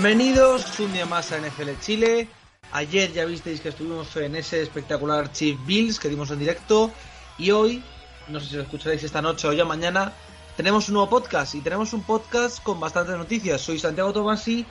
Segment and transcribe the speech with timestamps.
[0.00, 2.28] Bienvenidos un día más a NFL Chile.
[2.70, 6.92] Ayer ya visteis que estuvimos en ese espectacular Chief Bills que dimos en directo.
[7.36, 7.82] Y hoy,
[8.28, 10.12] no sé si lo escucharéis esta noche o ya mañana,
[10.56, 11.56] tenemos un nuevo podcast.
[11.56, 13.60] Y tenemos un podcast con bastantes noticias.
[13.60, 14.64] Soy Santiago Tomasi,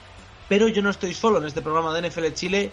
[0.48, 2.70] pero yo no estoy solo en este programa de NFL Chile.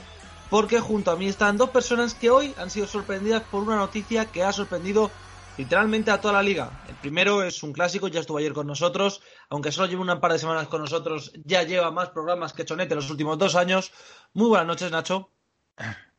[0.49, 4.27] Porque junto a mí están dos personas que hoy han sido sorprendidas por una noticia
[4.27, 5.11] que ha sorprendido
[5.57, 6.71] literalmente a toda la liga.
[6.87, 10.31] El primero es un clásico, ya estuvo ayer con nosotros, aunque solo lleva un par
[10.31, 13.91] de semanas con nosotros, ya lleva más programas que Chonete los últimos dos años.
[14.33, 15.31] Muy buenas noches, Nacho.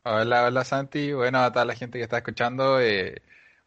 [0.03, 3.23] Hola, hola Santi, bueno a toda la gente que está escuchando, eh,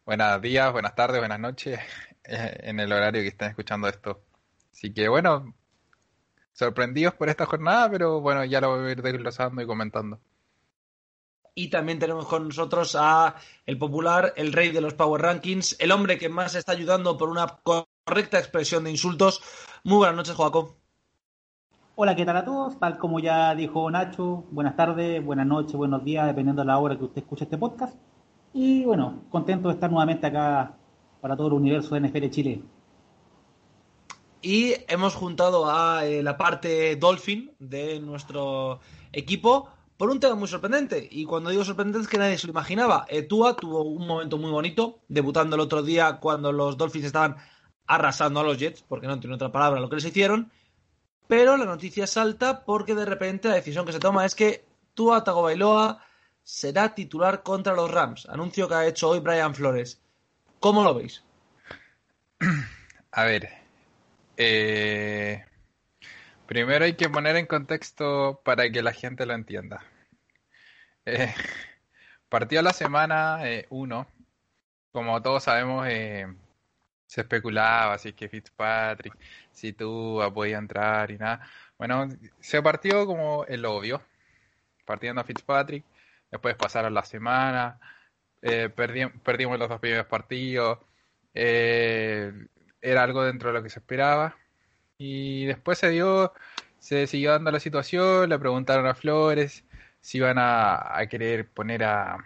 [0.06, 1.80] buenos días, buenas tardes, buenas noches,
[2.24, 4.22] eh, en el horario que estén escuchando esto.
[4.72, 5.54] Así que bueno,
[6.54, 10.20] sorprendidos por esta jornada, pero bueno, ya lo voy a ir desglosando y comentando.
[11.56, 15.92] Y también tenemos con nosotros a el popular, el rey de los Power Rankings, el
[15.92, 19.42] hombre que más está ayudando por una correcta expresión de insultos.
[19.84, 20.78] Muy buenas noches, Joaco.
[21.96, 22.80] Hola, ¿qué tal a todos?
[22.80, 26.98] Tal como ya dijo Nacho, buenas tardes, buenas noches, buenos días, dependiendo de la hora
[26.98, 27.94] que usted escuche este podcast.
[28.54, 30.78] Y bueno, contento de estar nuevamente acá
[31.20, 32.64] para todo el universo de NFL Chile.
[34.42, 38.80] Y hemos juntado a eh, la parte Dolphin de nuestro
[39.12, 41.10] equipo por un tema muy sorprendente.
[41.12, 43.06] Y cuando digo sorprendente es que nadie se lo imaginaba.
[43.10, 47.36] Eh, Tua tuvo un momento muy bonito, debutando el otro día cuando los Dolphins estaban
[47.86, 50.54] arrasando a los Jets, porque no tiene otra palabra lo que les hicieron.
[51.28, 55.26] Pero la noticia salta porque de repente la decisión que se toma es que Tua
[55.26, 56.02] Tagovailoa
[56.44, 58.26] será titular contra los Rams.
[58.30, 60.00] Anuncio que ha hecho hoy Brian Flores.
[60.62, 61.26] ¿Cómo lo veis?
[63.12, 63.50] A ver,
[64.38, 65.44] eh,
[66.50, 69.86] Primero hay que poner en contexto para que la gente lo entienda.
[71.12, 71.34] Eh,
[72.30, 73.40] partió la semana
[73.70, 74.02] 1.
[74.02, 74.24] Eh,
[74.92, 76.28] como todos sabemos, eh,
[77.08, 79.16] se especulaba si que Fitzpatrick,
[79.52, 81.42] si tú podía entrar y nada.
[81.78, 82.08] Bueno,
[82.40, 84.02] se partió como el obvio,
[84.86, 85.86] partiendo a Fitzpatrick.
[86.32, 87.80] Después pasaron la semana,
[88.42, 90.80] perdimos los dos primeros partidos.
[91.34, 94.36] era algo dentro de lo que se esperaba.
[94.98, 96.34] Y después se dio,
[96.80, 99.64] se siguió dando la situación, le preguntaron a Flores
[100.02, 102.18] si iban a, querer poner a,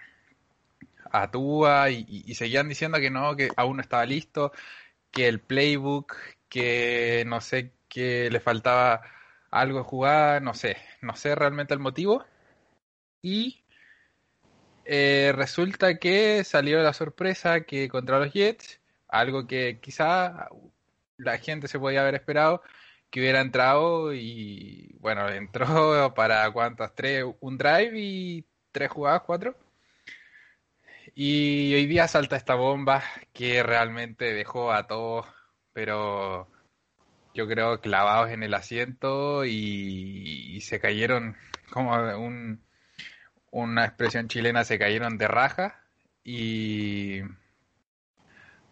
[1.12, 4.52] a Tua y, seguían diciendo que no, que aún no estaba listo,
[5.12, 6.16] que el playbook,
[6.50, 9.02] que no sé, que le faltaba
[9.52, 12.26] algo de jugar, no sé, no sé realmente el motivo.
[13.22, 13.64] Y
[14.86, 20.50] eh, resulta que salió la sorpresa que contra los Jets, algo que quizá
[21.18, 22.64] la gente se podía haber esperado
[23.14, 29.56] que hubiera entrado y bueno, entró para cuántas, tres, un drive y tres jugadas, cuatro.
[31.14, 35.28] Y hoy día salta esta bomba que realmente dejó a todos,
[35.74, 36.48] pero
[37.36, 41.38] yo creo clavados en el asiento y, se cayeron,
[41.70, 42.64] como un,
[43.52, 45.84] una expresión chilena, se cayeron de raja
[46.24, 47.22] y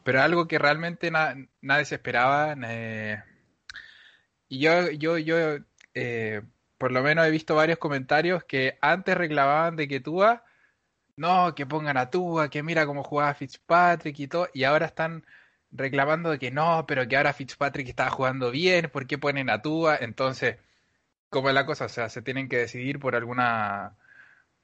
[0.03, 2.55] pero algo que realmente nadie se esperaba.
[4.51, 5.59] Y yo, yo, yo
[5.93, 6.41] eh,
[6.77, 10.43] por lo menos he visto varios comentarios que antes reclamaban de que Tua,
[11.15, 15.25] no, que pongan a Tua, que mira cómo jugaba Fitzpatrick y todo, y ahora están
[15.71, 19.61] reclamando de que no, pero que ahora Fitzpatrick estaba jugando bien, ¿por qué ponen a
[19.61, 19.95] Tua?
[20.01, 20.57] Entonces,
[21.29, 21.85] ¿cómo es la cosa?
[21.85, 23.95] O sea, se tienen que decidir por alguna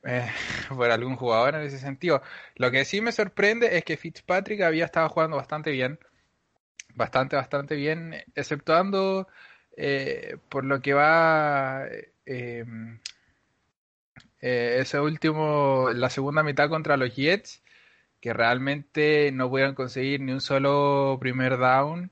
[0.04, 0.30] eh,
[0.69, 2.22] por algún jugador en ese sentido.
[2.56, 6.00] Lo que sí me sorprende es que Fitzpatrick había estado jugando bastante bien,
[6.95, 9.28] bastante, bastante bien, exceptuando
[9.78, 11.86] eh, por lo que va
[12.26, 12.66] eh,
[14.40, 17.64] ese último, la segunda mitad contra los Jets,
[18.22, 22.12] que realmente no pudieron conseguir ni un solo primer down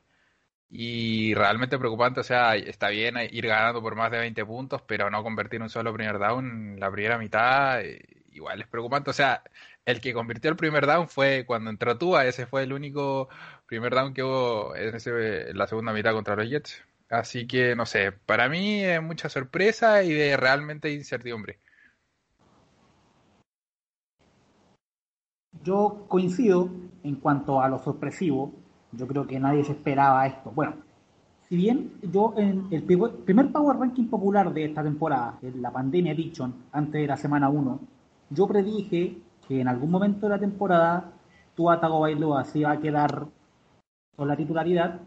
[0.70, 5.10] y realmente preocupante, o sea, está bien ir ganando por más de 20 puntos, pero
[5.10, 8.02] no convertir un solo primer down en la primera mitad, eh,
[8.32, 9.10] igual es preocupante.
[9.10, 9.44] O sea,
[9.86, 13.30] el que convirtió el primer down fue cuando entró Tua, ese fue el único
[13.68, 16.84] primer down que hubo en, ese, la segunda mitad contra los Jets.
[17.10, 21.60] Así que, no sé, para mí es mucha sorpresa y de realmente incertidumbre.
[25.64, 26.70] Yo coincido
[27.04, 28.66] en cuanto a lo sorpresivo
[28.96, 30.52] yo creo que nadie se esperaba esto.
[30.52, 30.76] Bueno,
[31.48, 36.14] si bien yo en el primer Power Ranking popular de esta temporada, en la Pandemia
[36.14, 37.80] Edition, antes de la semana 1,
[38.30, 39.18] yo predije
[39.48, 41.12] que en algún momento de la temporada
[41.56, 43.28] Tua Tagovailoa se iba a quedar
[44.16, 45.02] con la titularidad.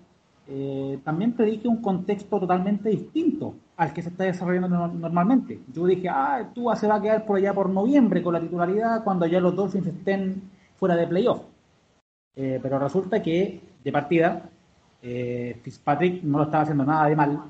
[0.50, 5.61] Eh, también predije un contexto totalmente distinto al que se está desarrollando normalmente.
[5.73, 9.05] Yo dije, ah, Tua se va a quedar por allá por noviembre con la titularidad
[9.05, 10.43] cuando ya los Dolphins estén
[10.77, 11.43] fuera de playoff.
[12.35, 14.49] Eh, pero resulta que de partida,
[15.03, 17.43] eh, Fitzpatrick no lo estaba haciendo nada de mal.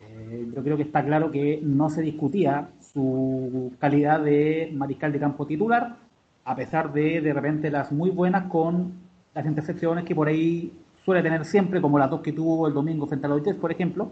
[0.00, 5.20] Eh, yo creo que está claro que no se discutía su calidad de mariscal de
[5.20, 5.96] campo titular,
[6.44, 8.92] a pesar de de repente las muy buenas con
[9.34, 10.72] las intercepciones que por ahí
[11.08, 13.72] suele tener siempre, como las dos que tuvo el domingo frente a los Jets, por
[13.72, 14.10] ejemplo.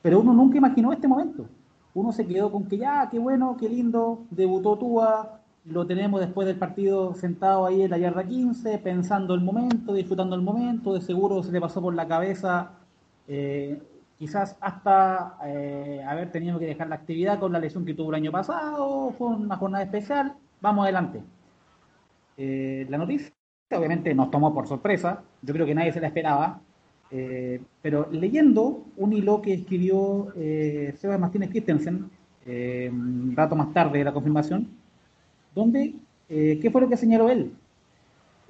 [0.00, 1.46] Pero uno nunca imaginó este momento.
[1.92, 6.46] Uno se quedó con que ya, qué bueno, qué lindo, debutó Tua, lo tenemos después
[6.46, 11.00] del partido sentado ahí en la yarda 15, pensando el momento, disfrutando el momento, de
[11.00, 12.74] seguro se le pasó por la cabeza
[13.26, 13.82] eh,
[14.16, 18.22] quizás hasta eh, haber tenido que dejar la actividad con la lesión que tuvo el
[18.22, 21.22] año pasado, fue una jornada especial, vamos adelante.
[22.36, 23.32] Eh, la noticia
[23.72, 26.60] obviamente nos tomó por sorpresa, yo creo que nadie se la esperaba,
[27.82, 32.10] pero leyendo un hilo que escribió Sebas Martínez Christensen,
[32.46, 34.68] un rato más tarde de la confirmación,
[35.54, 35.94] donde,
[36.28, 37.52] ¿qué fue lo que señaló él?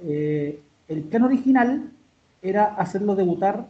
[0.03, 1.91] el plan original
[2.43, 3.67] era hacerlo debutar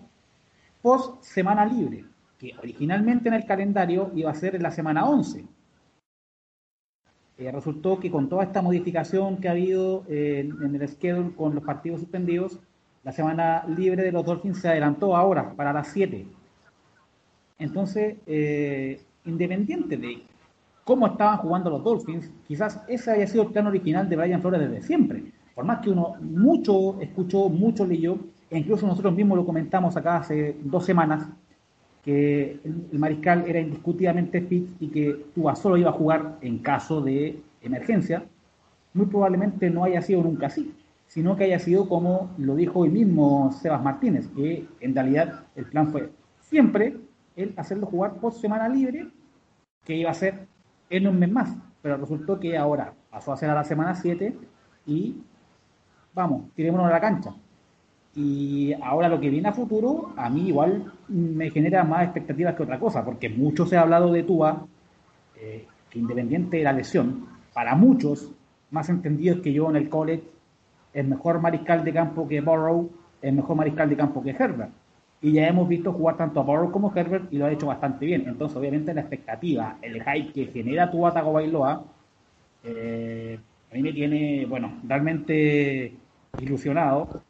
[0.83, 2.05] post semana libre,
[2.39, 5.45] que originalmente en el calendario iba a ser en la semana 11.
[7.41, 11.65] Eh, resultó que con toda esta modificación que ha habido en el schedule con los
[11.65, 12.61] partidos suspendidos,
[13.03, 16.27] la semana libre de los Dolphins se adelantó ahora para las 7.
[17.59, 20.23] Entonces, eh, independiente de
[20.85, 24.61] cómo estaban jugando los Dolphins, quizás ese haya sido el plan original de Brian Flores
[24.61, 25.25] desde siempre.
[25.55, 28.19] Por más que uno mucho escuchó, mucho leyó,
[28.51, 31.27] e incluso nosotros mismos lo comentamos acá hace dos semanas,
[32.03, 37.01] que el mariscal era indiscutiblemente fit y que Tua solo iba a jugar en caso
[37.01, 38.25] de emergencia,
[38.95, 40.75] muy probablemente no haya sido nunca así,
[41.07, 45.67] sino que haya sido como lo dijo hoy mismo Sebas Martínez, que en realidad el
[45.67, 46.11] plan fue
[46.41, 46.97] siempre
[47.37, 49.09] el hacerlo jugar por semana libre,
[49.85, 50.47] que iba a ser
[50.89, 54.37] en un mes más, pero resultó que ahora pasó a ser a la semana 7
[54.87, 55.17] y
[56.15, 57.35] vamos, tirémonos a la cancha.
[58.15, 62.65] Y ahora lo que viene a futuro, a mí igual me genera más expectativas que
[62.65, 64.67] otra cosa, porque mucho se ha hablado de Tua,
[65.37, 68.31] eh, que independiente de la lesión, para muchos,
[68.71, 70.25] más entendidos que yo en el college,
[70.93, 72.91] es mejor mariscal de campo que Burrow,
[73.23, 74.73] es mejor mariscal de campo que Herbert.
[75.23, 77.67] Y ya hemos visto jugar tanto a Burrow como a Herbert y lo ha hecho
[77.67, 78.25] bastante bien.
[78.27, 81.85] Entonces, obviamente, la expectativa, el hype que genera Tua Tagovailoa,
[82.65, 83.39] eh,
[83.71, 85.93] a mí me tiene, bueno, realmente
[86.41, 87.23] ilusionado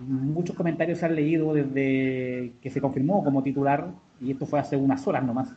[0.00, 3.88] muchos comentarios se han leído desde que se confirmó como titular,
[4.20, 5.54] y esto fue hace unas horas nomás,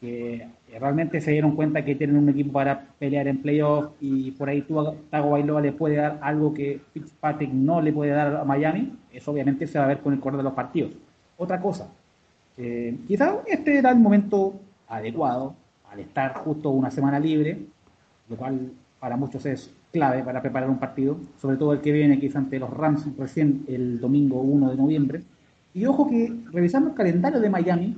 [0.00, 0.46] que
[0.78, 4.62] realmente se dieron cuenta que tienen un equipo para pelear en playoff y por ahí
[5.10, 9.30] Tago Bailoa le puede dar algo que Fitzpatrick no le puede dar a Miami, eso
[9.30, 10.92] obviamente se va a ver con el correr de los partidos.
[11.38, 11.88] Otra cosa,
[12.58, 14.54] eh, quizás este era el momento
[14.88, 15.54] adecuado
[15.90, 17.58] al estar justo una semana libre,
[18.28, 22.20] lo cual para muchos es clave para preparar un partido, sobre todo el que viene
[22.20, 25.22] quizás ante los Rams recién el domingo 1 de noviembre.
[25.72, 27.96] Y ojo que revisando el calendario de Miami,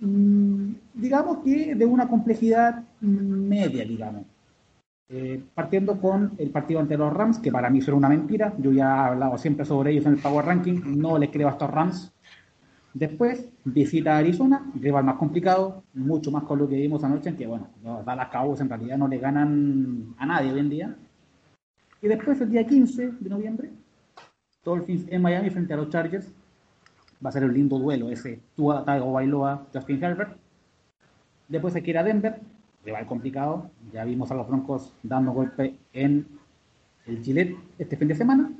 [0.00, 4.24] mm, digamos que de una complejidad media, digamos.
[5.10, 8.70] Eh, partiendo con el partido ante los Rams, que para mí será una mentira, yo
[8.72, 11.70] ya he hablado siempre sobre ellos en el Power Ranking, no les creo a estos
[11.70, 12.12] Rams.
[12.98, 17.36] Después, visita a Arizona, rival más complicado, mucho más con lo que vimos anoche, en
[17.36, 17.68] que, bueno,
[18.04, 20.96] Dallas Cowboys en realidad no le ganan a nadie hoy en día.
[22.02, 23.70] Y después, el día 15 de noviembre,
[24.64, 26.26] Dolphins en Miami frente a los Chargers.
[27.24, 30.36] Va a ser un lindo duelo ese Tua Tago Bailoa, Justin Herbert.
[31.46, 32.40] Después que ir a Denver,
[32.84, 33.70] rival complicado.
[33.92, 36.26] Ya vimos a los Broncos dando golpe en
[37.06, 38.50] el Gillette este fin de semana.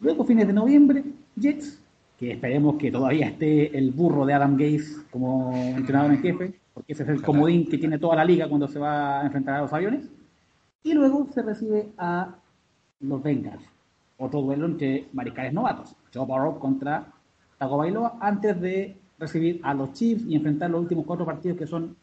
[0.00, 1.04] Luego, fines de noviembre,
[1.36, 1.83] Jets
[2.18, 6.92] que esperemos que todavía esté el burro de Adam Gaze como entrenador en jefe, porque
[6.92, 9.62] ese es el comodín que tiene toda la liga cuando se va a enfrentar a
[9.62, 10.08] los aviones.
[10.82, 12.34] Y luego se recibe a
[13.00, 13.64] los Bengals,
[14.18, 17.06] otro duelo entre mariscales novatos, Joe Burrow contra
[17.58, 21.66] Tago Bailoa, antes de recibir a los Chiefs y enfrentar los últimos cuatro partidos que
[21.66, 21.96] son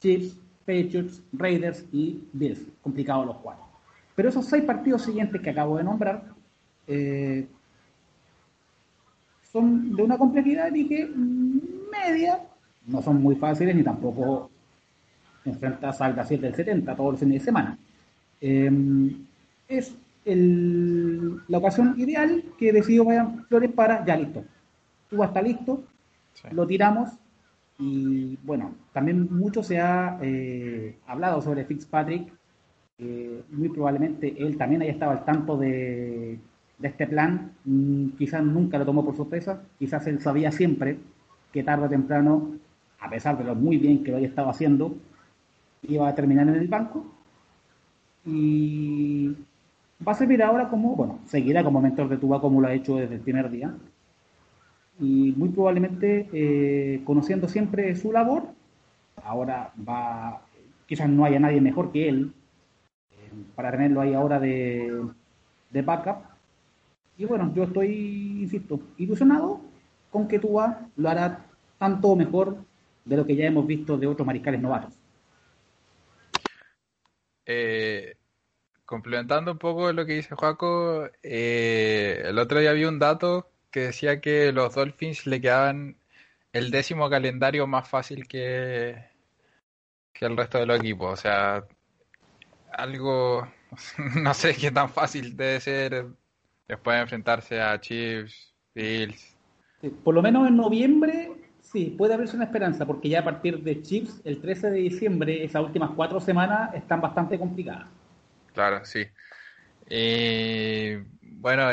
[0.00, 2.66] Chiefs, Patriots, Raiders y Bills.
[2.82, 3.64] Complicados los cuatro.
[4.14, 6.24] Pero esos seis partidos siguientes que acabo de nombrar,
[6.86, 7.46] eh,
[9.56, 11.08] son de una complejidad, dije,
[11.90, 12.42] media,
[12.86, 14.50] no son muy fáciles ni tampoco
[15.46, 17.78] enfrentas al 7 del 70 todos los fines de semana.
[18.38, 19.24] Em,
[19.66, 19.96] es
[20.26, 24.44] la ocasión ideal que decidió Brian Flores para, ya listo,
[25.08, 25.84] tú está listo,
[26.50, 27.10] lo tiramos
[27.78, 32.30] y bueno, también mucho se ha eh, hablado sobre Fitzpatrick,
[33.50, 36.38] muy probablemente él también haya estado al tanto de
[36.78, 40.98] de este plan, mm, quizás nunca lo tomó por sorpresa, quizás él sabía siempre
[41.52, 42.58] que tarde o temprano,
[43.00, 44.96] a pesar de lo muy bien que lo había estado haciendo,
[45.82, 47.06] iba a terminar en el banco
[48.24, 49.28] y
[50.06, 52.96] va a servir ahora como, bueno, seguirá como mentor de Tuba como lo ha hecho
[52.96, 53.74] desde el primer día.
[54.98, 58.44] y muy probablemente eh, conociendo siempre su labor,
[59.22, 60.42] ahora va,
[60.86, 62.34] quizás no haya nadie mejor que él
[63.10, 64.92] eh, para tenerlo ahí ahora de,
[65.70, 66.25] de backup.
[67.18, 69.60] Y bueno, yo estoy, insisto, ilusionado
[70.10, 71.46] con que Tua lo hará
[71.78, 72.56] tanto mejor
[73.04, 74.94] de lo que ya hemos visto de otros mariscales novatos.
[77.46, 78.16] Eh,
[78.84, 83.80] complementando un poco lo que dice Joaco, eh, el otro día vi un dato que
[83.80, 85.96] decía que los Dolphins le quedaban
[86.52, 88.96] el décimo calendario más fácil que,
[90.12, 91.12] que el resto de los equipos.
[91.12, 91.66] O sea,
[92.72, 93.46] algo,
[94.16, 96.06] no sé qué tan fácil debe ser
[96.68, 99.36] después de enfrentarse a Chiefs, Bills.
[100.04, 101.30] por lo menos en noviembre
[101.60, 105.44] sí, puede haberse una esperanza, porque ya a partir de Chiefs, el 13 de diciembre,
[105.44, 107.88] esas últimas cuatro semanas están bastante complicadas.
[108.54, 109.06] Claro, sí.
[109.88, 111.68] Y bueno,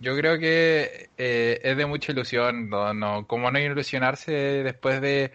[0.00, 5.32] yo creo que eh, es de mucha ilusión, no, no, cómo no ilusionarse después de,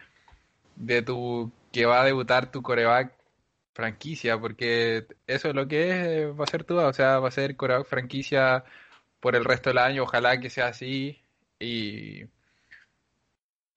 [0.75, 3.13] de tu que va a debutar tu coreback
[3.73, 7.31] franquicia, porque eso es lo que es, va a ser tú, o sea, va a
[7.31, 8.63] ser franquicia
[9.19, 11.21] por el resto del año, ojalá que sea así
[11.59, 12.25] y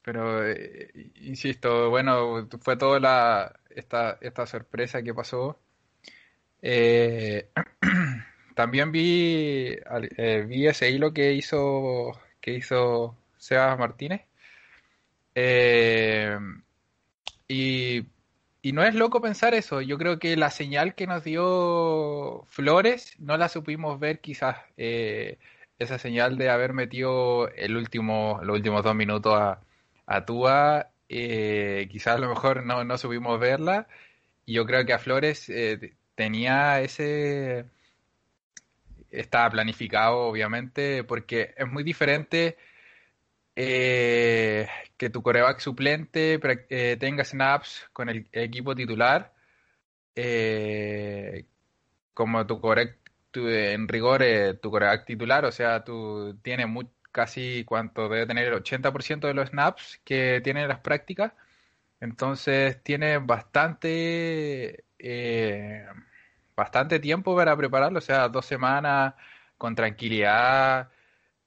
[0.04, 5.58] pero eh, insisto, bueno, fue toda la esta, esta sorpresa que pasó.
[6.62, 7.50] Eh,
[8.54, 9.76] también vi,
[10.16, 14.22] eh, vi ese hilo que hizo, que hizo Sebas Martínez.
[17.48, 18.02] Y,
[18.64, 19.83] y no es loco pensar eso.
[19.83, 24.56] Yo creo que la señal que nos dio Flores no la supimos ver quizás.
[24.78, 25.38] Eh,
[25.78, 29.61] esa señal de haber metido el último, los últimos dos minutos a,
[30.06, 33.87] a Tua, eh, quizás a lo mejor no, no supimos verla.
[34.47, 37.66] Y yo creo que a Flores eh, tenía ese...
[39.11, 42.56] Estaba planificado, obviamente, porque es muy diferente
[43.56, 49.32] eh, que tu coreback suplente eh, tenga snaps con el equipo titular,
[50.14, 51.46] eh,
[52.14, 52.99] como tu coreback,
[53.34, 54.23] en rigor,
[54.62, 56.66] tu coreback titular, o sea, tú tienes
[57.12, 61.32] casi cuánto debe tener el 80% de los snaps que tiene en las prácticas,
[62.00, 64.84] entonces tiene bastante,
[66.56, 69.14] bastante tiempo para prepararlo, o sea, dos semanas
[69.58, 70.90] con tranquilidad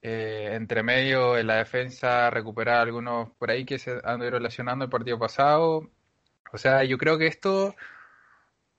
[0.01, 4.85] eh, entre medio en la defensa recuperar algunos por ahí que se han ido relacionando
[4.85, 5.89] el partido pasado.
[6.53, 7.75] O sea, yo creo que esto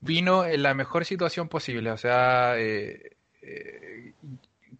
[0.00, 1.90] vino en la mejor situación posible.
[1.90, 4.12] O sea, eh, eh,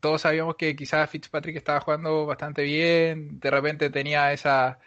[0.01, 4.79] todos sabíamos que quizás Fitzpatrick estaba jugando bastante bien, de repente tenía esa,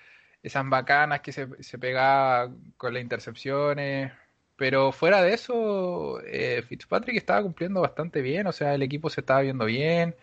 [0.43, 4.11] esas bacanas que se, se pegaba con las intercepciones,
[4.55, 9.21] pero fuera de eso, eh, Fitzpatrick estaba cumpliendo bastante bien, o sea, el equipo se
[9.21, 10.15] estaba viendo bien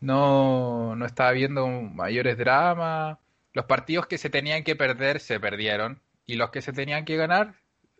[0.00, 3.18] no, no estaba viendo mayores dramas.
[3.52, 7.16] Los partidos que se tenían que perder se perdieron y los que se tenían que
[7.16, 7.56] ganar,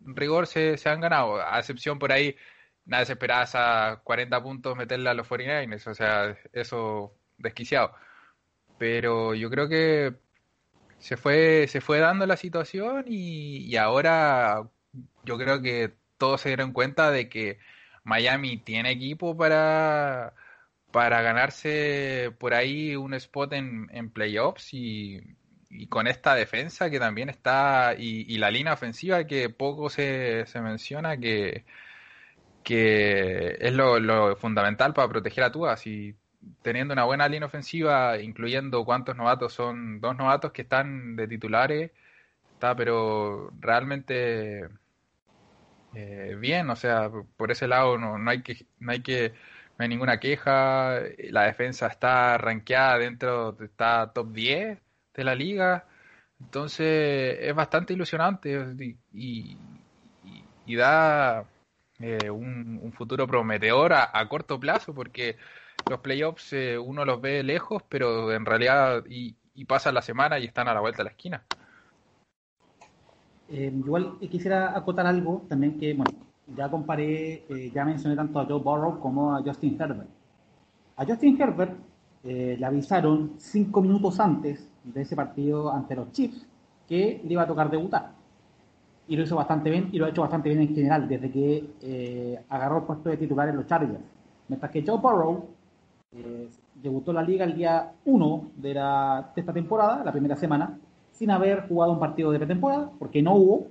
[0.06, 1.40] en rigor, se, se han ganado.
[1.42, 2.36] A excepción por ahí,
[2.84, 3.16] nada se
[3.54, 7.94] a 40 puntos meterle a los 49ers, o sea, eso desquiciado.
[8.78, 10.14] Pero yo creo que
[10.98, 14.70] se fue, se fue dando la situación y, y ahora
[15.24, 17.58] yo creo que todos se dieron cuenta de que
[18.04, 20.34] Miami tiene equipo para
[20.92, 25.20] para ganarse por ahí un spot en, en playoffs y,
[25.88, 31.16] con esta defensa que también está y, la línea ofensiva que poco se, se menciona
[31.16, 31.64] que,
[32.64, 35.76] que es lo, lo, fundamental para proteger a Tua.
[35.76, 36.16] Si
[36.62, 41.92] teniendo una buena línea ofensiva, incluyendo cuántos novatos son, dos novatos que están de titulares,
[42.54, 44.68] está pero realmente
[45.94, 49.34] eh, bien, o sea, por ese lado no, no hay que no hay que
[49.80, 54.78] no hay ninguna queja, la defensa está rankeada dentro, está top 10
[55.14, 55.86] de la liga,
[56.38, 58.76] entonces es bastante ilusionante
[59.14, 59.56] y,
[60.66, 61.46] y, da
[61.98, 65.38] eh, un, un, futuro prometedor a, a, corto plazo porque
[65.88, 70.44] los playoffs eh, uno los ve lejos, pero en realidad y, y la semana y
[70.44, 71.42] están a la vuelta de la esquina.
[73.48, 78.46] Eh, igual quisiera acotar algo también que, bueno, ya comparé, eh, ya mencioné tanto a
[78.46, 80.08] Joe Burrow como a Justin Herbert.
[80.96, 81.72] A Justin Herbert
[82.22, 86.46] eh, le avisaron cinco minutos antes de ese partido ante los Chiefs
[86.86, 88.10] que le iba a tocar debutar.
[89.08, 91.70] Y lo hizo bastante bien y lo ha hecho bastante bien en general desde que
[91.80, 94.04] eh, agarró el puesto de titular en los Chargers.
[94.48, 95.48] Mientras que Joe Burrow
[96.12, 100.78] eh, debutó la liga el día 1 de, de esta temporada, la primera semana,
[101.12, 103.66] sin haber jugado un partido de pretemporada, porque no hubo.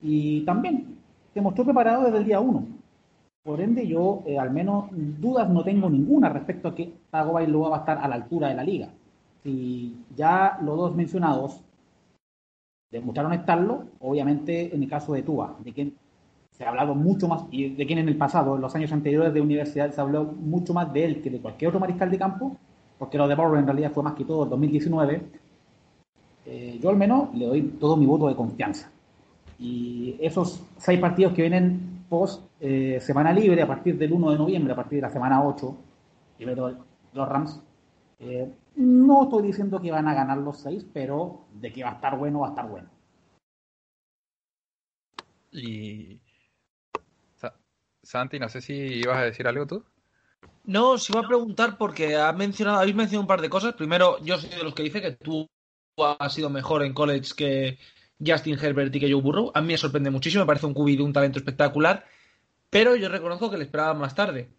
[0.00, 0.97] Y también
[1.34, 2.64] se mostró preparado desde el día 1.
[3.44, 7.76] Por ende, yo eh, al menos dudas no tengo ninguna respecto a que Tagovailoa va
[7.76, 8.88] a estar a la altura de la liga.
[9.42, 11.62] si ya los dos mencionados
[12.90, 15.94] demostraron estarlo, obviamente en el caso de Tua, de quien
[16.50, 19.32] se ha hablado mucho más, y de quien en el pasado, en los años anteriores
[19.32, 22.56] de universidad, se habló mucho más de él que de cualquier otro mariscal de campo,
[22.98, 25.22] porque lo de Burrow en realidad fue más que todo el 2019,
[26.46, 28.90] eh, yo al menos le doy todo mi voto de confianza.
[29.58, 34.38] Y esos seis partidos que vienen post eh, semana libre, a partir del 1 de
[34.38, 35.76] noviembre, a partir de la semana 8,
[36.36, 36.74] primero
[37.12, 37.60] los Rams,
[38.20, 41.94] eh, no estoy diciendo que van a ganar los seis, pero de que va a
[41.94, 42.88] estar bueno, va a estar bueno.
[45.50, 46.20] Y
[48.02, 49.84] Santi, no sé si ibas a decir algo tú.
[50.64, 53.74] No, os iba a preguntar porque ha mencionado, habéis mencionado un par de cosas.
[53.74, 55.46] Primero, yo soy de los que dice que tú
[55.98, 57.78] has sido mejor en college que
[58.24, 59.52] Justin Herbert y que Joe Burrow.
[59.54, 62.04] A mí me sorprende muchísimo, me parece un QB de un talento espectacular,
[62.70, 64.50] pero yo reconozco que le esperaba más tarde.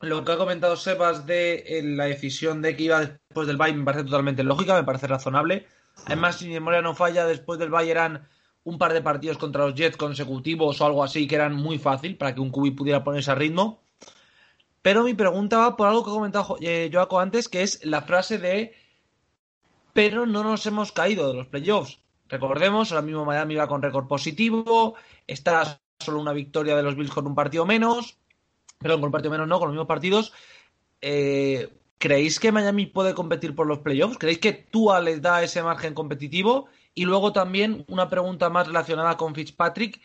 [0.00, 3.72] Lo que ha comentado Sebas de eh, la decisión de que iba después del Bay
[3.72, 5.66] me parece totalmente lógica, me parece razonable.
[6.04, 8.28] Además, si mi memoria no falla, después del Bay eran
[8.64, 12.16] un par de partidos contra los Jets consecutivos o algo así que eran muy fácil
[12.16, 13.80] para que un QB pudiera ponerse a ritmo.
[14.82, 18.02] Pero mi pregunta va por algo que ha comentado eh, Joaco antes, que es la
[18.02, 18.74] frase de
[19.92, 22.00] pero no nos hemos caído de los playoffs.
[22.28, 24.94] Recordemos, ahora mismo Miami va con récord positivo,
[25.26, 28.18] está solo una victoria de los Bills con un partido menos,
[28.78, 30.32] perdón, con un partido menos no, con los mismos partidos.
[31.00, 34.18] Eh, ¿Creéis que Miami puede competir por los playoffs?
[34.18, 36.66] ¿Creéis que Tua les da ese margen competitivo?
[36.94, 40.00] Y luego también una pregunta más relacionada con Fitzpatrick.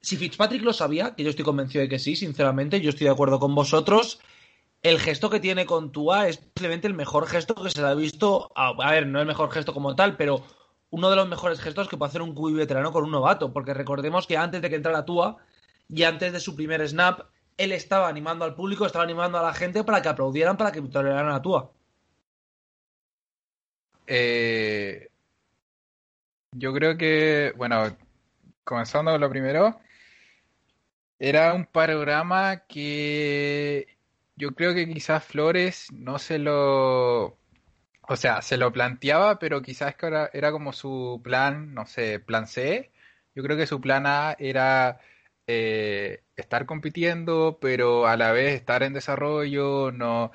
[0.00, 3.12] Si Fitzpatrick lo sabía, que yo estoy convencido de que sí, sinceramente, yo estoy de
[3.12, 4.20] acuerdo con vosotros.
[4.82, 7.94] El gesto que tiene con Tua es posiblemente el mejor gesto que se le ha
[7.94, 8.52] visto.
[8.54, 10.44] A, ver, no el mejor gesto como tal, pero
[10.94, 13.52] uno de los mejores gestos que puede hacer un QB veterano con un novato.
[13.52, 15.38] Porque recordemos que antes de que entrara Tua
[15.88, 17.22] y antes de su primer snap,
[17.56, 20.80] él estaba animando al público, estaba animando a la gente para que aplaudieran, para que
[20.82, 21.72] toleraran a Tua.
[24.06, 25.08] Eh,
[26.52, 27.96] yo creo que, bueno,
[28.62, 29.80] comenzando con lo primero,
[31.18, 33.88] era un programa que
[34.36, 37.36] yo creo que quizás Flores no se lo,
[38.08, 42.46] o sea, se lo planteaba, pero quizás era, era como su plan, no sé, plan
[42.46, 42.92] C.
[43.34, 45.00] Yo creo que su plan A era
[45.46, 50.32] eh, estar compitiendo, pero a la vez estar en desarrollo, no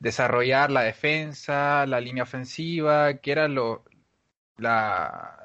[0.00, 3.84] desarrollar la defensa, la línea ofensiva, que eran lo,
[4.56, 5.38] la,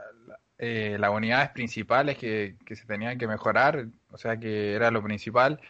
[0.58, 5.62] eh, las unidades principales que, se tenían que mejorar, o sea que era lo principal,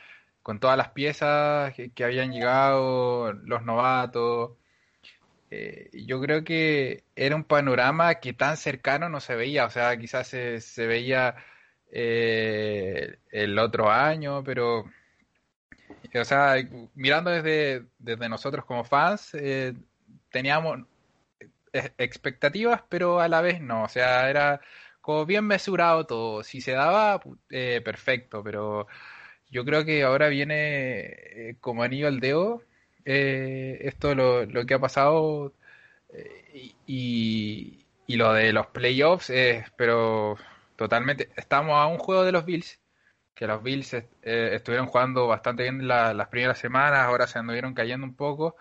[0.44, 4.52] con todas las piezas que, habían llegado, los novatos.
[5.52, 9.98] Eh, yo creo que era un panorama que tan cercano no se veía, o sea,
[9.98, 11.36] quizás se, se veía
[11.92, 14.86] eh, el otro año, pero,
[16.14, 16.56] o sea,
[16.96, 19.32] mirando desde, desde nosotros como fans,
[20.32, 20.80] teníamos
[21.98, 24.62] expectativas, pero a la vez no, o sea, era
[25.02, 26.44] como bien mesurado todo.
[26.44, 28.88] Si se daba, eh, perfecto, pero
[29.50, 30.56] yo creo que ahora viene
[31.50, 32.64] eh, como anillo al dedo
[33.06, 35.54] eh, esto lo, lo, que ha pasado
[36.54, 39.32] y, y, lo de los playoffs,
[39.78, 40.38] pero
[40.76, 41.30] totalmente.
[41.36, 42.80] Estamos a un juego de los Bills,
[43.36, 48.16] que los Bills estuvieron jugando bastante bien las primeras semanas, ahora se anduvieron cayendo un
[48.16, 48.56] poco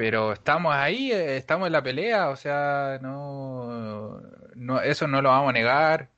[0.00, 4.20] pero estamos ahí, eh, estamos en la pelea, o sea, no,
[4.54, 6.10] no eso no lo vamos a negar.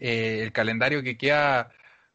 [0.00, 1.72] Eh, el calendario que queda,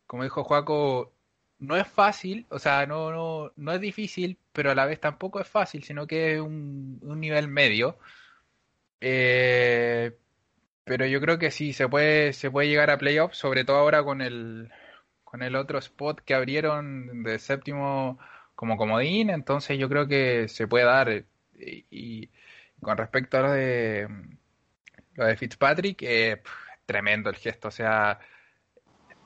[0.07, 1.13] como dijo Joaco,
[1.59, 5.39] no es fácil, o sea, no, no, no es difícil, pero a la vez tampoco
[5.39, 7.97] es fácil, sino que es un, un nivel medio.
[9.01, 10.17] Eh,
[10.83, 14.03] pero yo creo que sí, se puede, se puede llegar a playoffs, sobre todo ahora
[14.03, 14.71] con el,
[15.23, 18.19] con el otro spot que abrieron de séptimo
[18.55, 21.25] como comodín, entonces yo creo que se puede dar.
[21.59, 22.29] Y,
[22.81, 24.07] con respecto a lo de
[25.15, 26.41] lo de Fitzpatrick, eh,
[26.85, 28.19] tremendo el gesto, o sea,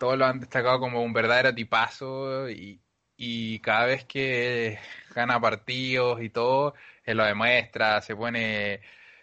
[0.02, 2.82] todos lo han destacado como un verdadero tipazo y,
[3.18, 4.80] y cada vez que
[5.14, 6.74] gana partidos y todo,
[7.06, 8.82] él lo demuestra, se pone,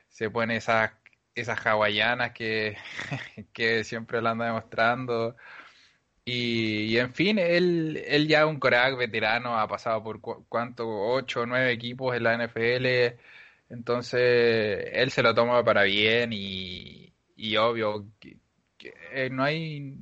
[0.08, 0.92] se pone esas,
[1.34, 2.76] esas hawaianas que,
[3.52, 5.36] que siempre lo anda demostrando.
[6.24, 11.42] Y, en fin, él, él ya es un coreback veterano, ha pasado por cuánto, ocho
[11.42, 13.18] o nueve equipos en la NFL,
[13.70, 17.12] entonces él se lo toma para bien y,
[17.56, 18.38] obvio, que,
[19.12, 19.96] eh, no hay,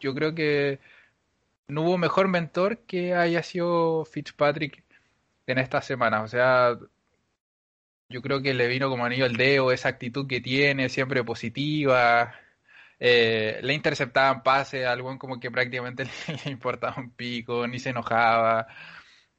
[0.00, 0.80] yo creo que
[1.68, 4.84] no hubo mejor mentor que haya sido Fitzpatrick
[5.46, 6.78] en estas semanas, o sea,
[8.08, 12.34] yo creo que le vino como anillo al dedo esa actitud que tiene, siempre positiva,
[12.98, 16.04] eh, le interceptaban pases, algo como que prácticamente
[16.44, 18.66] le, importaba un pico, ni se enojaba.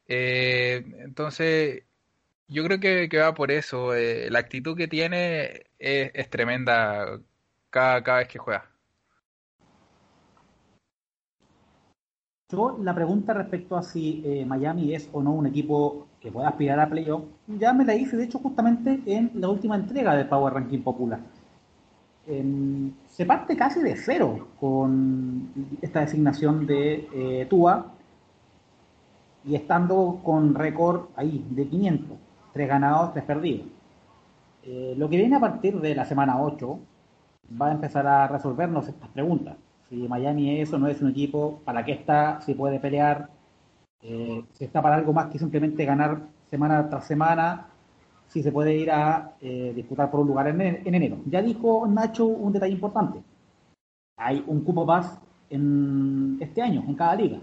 [0.08, 1.84] Eh, entonces,
[2.48, 3.96] Yo creo que, va por eso.
[3.96, 7.20] Eh, la actitud que tiene es, tremenda
[7.70, 8.70] cada, cada vez que juega.
[12.50, 16.48] Yo la pregunta respecto a si eh, Miami es o no un equipo que pueda
[16.48, 20.30] aspirar a playoff, ya me la hice de hecho justamente en la última entrega del
[20.30, 21.20] Power Ranking Popular.
[23.10, 25.50] se parte casi de cero con
[25.82, 27.88] esta designación de eh, Tua
[29.44, 32.18] y estando con récord ahí de 500,
[32.54, 33.68] tres ganados, tres perdidos.
[34.64, 36.80] Eh, lo que viene a partir de la semana 8
[37.62, 39.58] va a empezar a resolvernos estas preguntas
[39.90, 43.30] si Miami es o no es un equipo, para qué está, si puede pelear,
[44.02, 46.20] eh, si está para algo más que simplemente ganar
[46.50, 47.68] semana tras semana,
[48.28, 51.18] si se puede ir a eh, disputar por un lugar en, enero.
[51.26, 53.20] Ya dijo Nacho un detalle importante.
[54.18, 55.20] Hay un cupo más
[55.50, 57.40] en este año, en cada liga.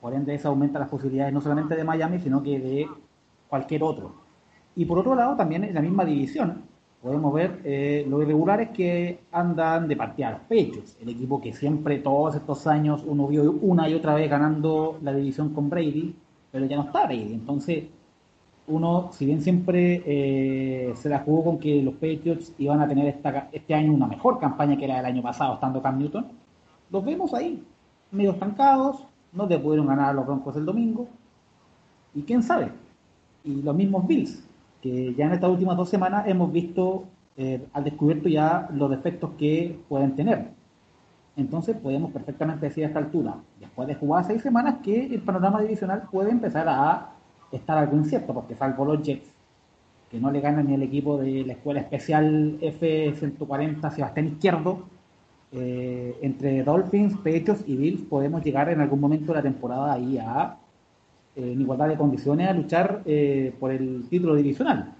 [0.00, 2.88] Por ende, eso aumenta las posibilidades no solamente de Miami, sino que de
[3.48, 4.14] cualquier otro.
[4.76, 6.62] Y por otro lado, también en la misma división,
[7.02, 10.96] podemos ver eh, los irregulares que andan de partida a los pechos.
[11.00, 15.12] El equipo que siempre, todos estos años, uno vio una y otra vez ganando la
[15.12, 16.14] división con Brady,
[16.50, 17.34] pero ya no está Brady.
[17.34, 17.84] Entonces,
[18.66, 23.06] uno, si bien siempre eh, se la jugó con que los Patriots iban a tener
[23.06, 26.26] esta, este año una mejor campaña que la del año pasado, estando Cam Newton,
[26.90, 27.62] los vemos ahí,
[28.10, 31.08] medio estancados, no te pudieron ganar a los Broncos el domingo,
[32.14, 32.72] y quién sabe,
[33.44, 34.47] y los mismos Bills,
[34.82, 37.04] que ya en estas últimas dos semanas hemos visto
[37.36, 40.50] eh, al descubierto ya los defectos que pueden tener.
[41.36, 45.60] Entonces podemos perfectamente decir a esta altura, después de jugar seis semanas, que el panorama
[45.60, 47.10] divisional puede empezar a
[47.52, 49.30] estar algo incierto, porque salvo los Jets,
[50.10, 54.82] que no le ganan ni el equipo de la Escuela Especial F-140 Sebastián Izquierdo,
[55.52, 60.18] eh, entre Dolphins, Pechos y Bills podemos llegar en algún momento de la temporada ahí
[60.18, 60.58] a
[61.38, 64.94] en igualdad de condiciones a luchar eh, por el título divisional.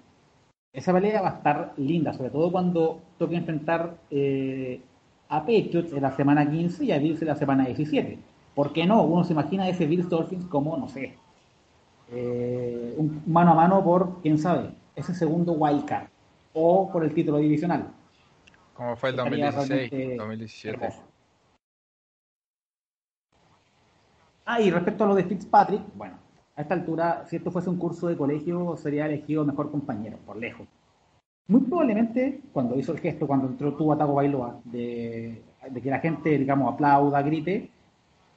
[0.72, 4.80] Esa pelea va a estar linda, sobre todo cuando toque enfrentar eh,
[5.28, 8.18] a Patriots en la semana 15 y a Bills en la semana 17.
[8.54, 9.02] ¿Por qué no?
[9.02, 11.14] Uno se imagina ese Bills Dolphins como, no sé,
[12.10, 16.08] un mano a mano por, quién sabe, ese segundo wildcard
[16.54, 17.88] o por el título divisional.
[18.74, 20.88] Como fue el 2016, 2017.
[24.50, 26.16] Ah, y respecto a lo de Fitzpatrick, bueno,
[26.58, 30.36] a esta altura, si esto fuese un curso de colegio, sería elegido mejor compañero, por
[30.36, 30.66] lejos.
[31.46, 35.40] Muy probablemente, cuando hizo el gesto, cuando entró tu Tago Bailoa, de,
[35.80, 37.70] que la gente, digamos, aplauda, grite,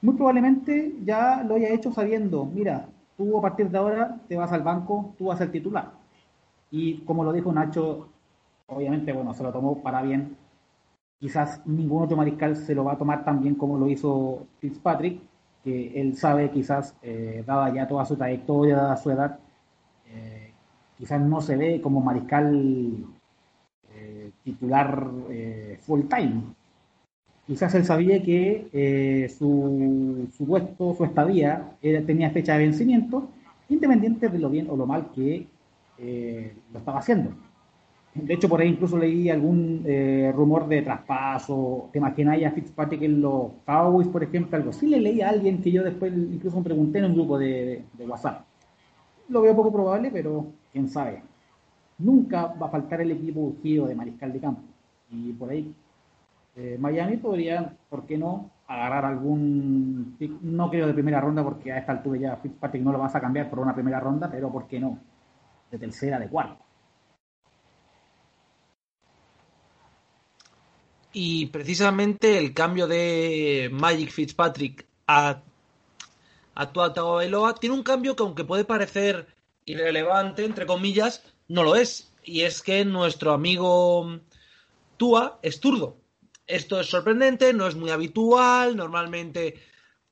[0.02, 4.52] muy probablemente ya lo haya hecho sabiendo, mira, tú a partir de ahora te vas
[4.52, 5.90] al banco, tú vas a ser titular.
[6.70, 8.08] Y como lo dijo Nacho,
[8.68, 10.36] obviamente, bueno, se lo tomó para bien.
[11.18, 15.20] Quizás ningún otro mariscal se lo va a tomar tan bien como lo hizo Fitzpatrick,
[15.62, 19.38] que él sabe quizás, eh, dada ya toda su trayectoria, dada su edad,
[20.08, 20.52] eh,
[20.98, 22.96] quizás no se ve como mariscal
[23.94, 25.08] eh, titular
[25.80, 26.42] full time.
[27.46, 33.28] Quizás él sabía que su, su puesto, su estadía, tenía fecha de vencimiento,
[33.68, 35.46] independiente de lo bien o lo mal que
[36.72, 37.32] lo estaba haciendo.
[38.14, 41.88] De hecho, por ahí incluso leí algún eh, rumor de traspaso.
[41.92, 44.56] ¿Te imaginas a Fitzpatrick en los Cowboys, por ejemplo?
[44.58, 47.38] Algo sí le leí a alguien que yo después incluso me pregunté en un grupo
[47.38, 48.44] de, WhatsApp.
[49.28, 51.22] Lo veo poco probable, pero quién sabe.
[51.98, 54.62] Nunca va a faltar el equipo ungido de mariscal de campo.
[55.10, 55.74] Y por ahí
[56.56, 58.50] eh, Miami podría, ¿por qué no?
[58.66, 62.98] Agarrar algún no creo de primera ronda, porque a esta altura ya Fitzpatrick no lo
[62.98, 64.98] vas a cambiar por una primera ronda, pero ¿por qué no?
[65.70, 66.62] De tercera, de cuarta.
[71.12, 75.42] Y precisamente el cambio de Magic Fitzpatrick a,
[76.54, 79.26] a Tua Tagovailoa tiene un cambio que aunque puede parecer
[79.66, 82.12] irrelevante, entre comillas, no lo es.
[82.24, 84.20] Y es que nuestro amigo
[84.96, 85.98] Tua es zurdo.
[86.46, 89.60] Esto es sorprendente, no es muy habitual, normalmente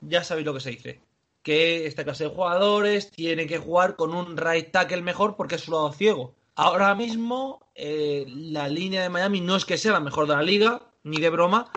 [0.01, 1.01] ya sabéis lo que se dice.
[1.43, 5.63] Que esta clase de jugadores tienen que jugar con un right tackle mejor porque es
[5.63, 6.35] su lado ciego.
[6.55, 10.43] Ahora mismo eh, la línea de Miami no es que sea la mejor de la
[10.43, 11.71] liga, ni de broma,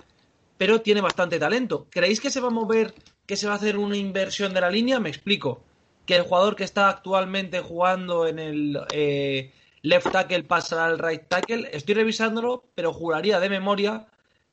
[0.58, 1.88] pero tiene bastante talento.
[1.90, 2.94] ¿Creéis que se va a mover,
[3.26, 5.00] que se va a hacer una inversión de la línea?
[5.00, 5.62] Me explico.
[6.06, 11.28] Que el jugador que está actualmente jugando en el eh, left tackle pasará al right
[11.28, 11.70] tackle.
[11.72, 14.08] Estoy revisándolo, pero juraría de memoria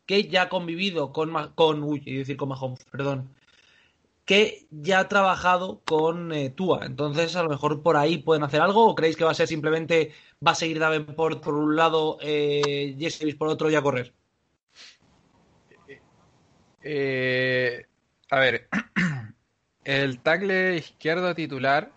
[0.06, 3.30] que ya ha convivido con, con uy, decir con Mahomes, perdón,
[4.24, 6.87] que ya ha trabajado con eh, Tua.
[6.87, 8.87] Entonces, a lo mejor por ahí pueden hacer algo.
[8.87, 10.12] ¿O creéis que va a ser simplemente
[10.46, 14.14] va a seguir Davenport por un lado, eh, Jesse por otro y a correr?
[16.83, 17.87] Eh,
[18.31, 18.69] a ver,
[19.85, 21.90] el tackle izquierdo titular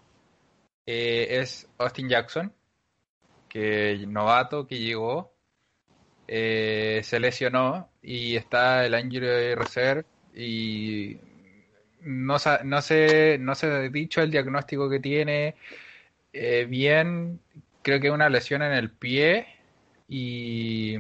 [0.86, 2.54] eh, es Austin Jackson,
[3.48, 5.34] que novato que llegó,
[6.28, 11.18] eh, se lesionó y está el Injury Reserve y
[12.02, 15.56] no, no, sé, no se ha dicho el diagnóstico que tiene.
[16.34, 17.40] Eh, bien,
[17.82, 19.48] creo que una lesión en el pie
[20.08, 21.00] y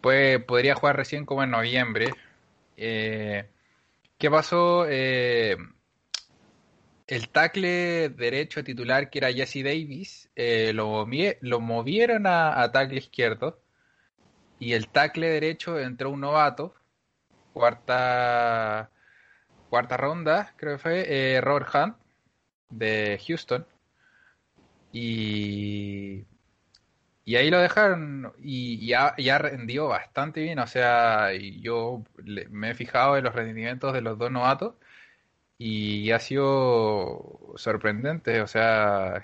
[0.00, 2.08] pues podría jugar recién como en noviembre.
[2.80, 3.50] Eh,
[4.18, 4.86] ¿Qué pasó?
[4.88, 5.56] Eh,
[7.08, 11.06] el tackle derecho titular, que era Jesse Davis, eh, lo,
[11.40, 13.60] lo, movieron a, tackle izquierdo.
[14.60, 16.74] Y el tackle derecho entró un novato,
[17.52, 18.90] cuarta,
[19.70, 21.96] cuarta ronda, creo que fue, Robert Hunt,
[22.70, 23.66] de Houston.
[24.92, 26.24] Y
[27.28, 30.58] y ahí lo dejaron y ya, ya rendió bastante bien.
[30.60, 34.76] O sea, yo me he fijado en los rendimientos de los dos novatos
[35.58, 38.40] y ha sido sorprendente.
[38.40, 39.22] O sea,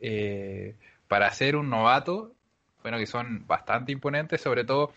[0.00, 0.76] eh,
[1.08, 2.34] para ser un novato,
[2.82, 4.94] bueno, que son bastante imponentes, sobre todo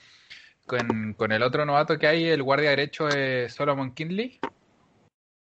[0.66, 4.40] con, el otro novato que hay, el guardia derecho es Solomon Kindley.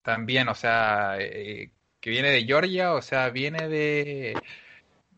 [0.01, 4.33] También, o sea, eh, que viene de Georgia, o sea, viene de,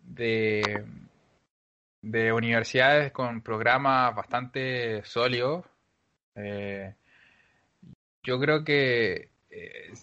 [0.06, 0.86] de
[2.04, 5.66] de universidades con programas bastante sólidos.
[6.36, 6.94] Eh,
[8.24, 9.94] yo creo que eh,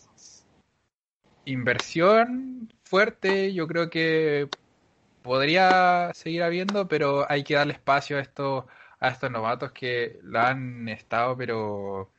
[1.44, 4.48] inversión fuerte, yo creo que
[5.22, 8.64] podría seguir habiendo, pero hay que darle espacio a estos,
[8.98, 12.12] a estos novatos que la han estado, pero,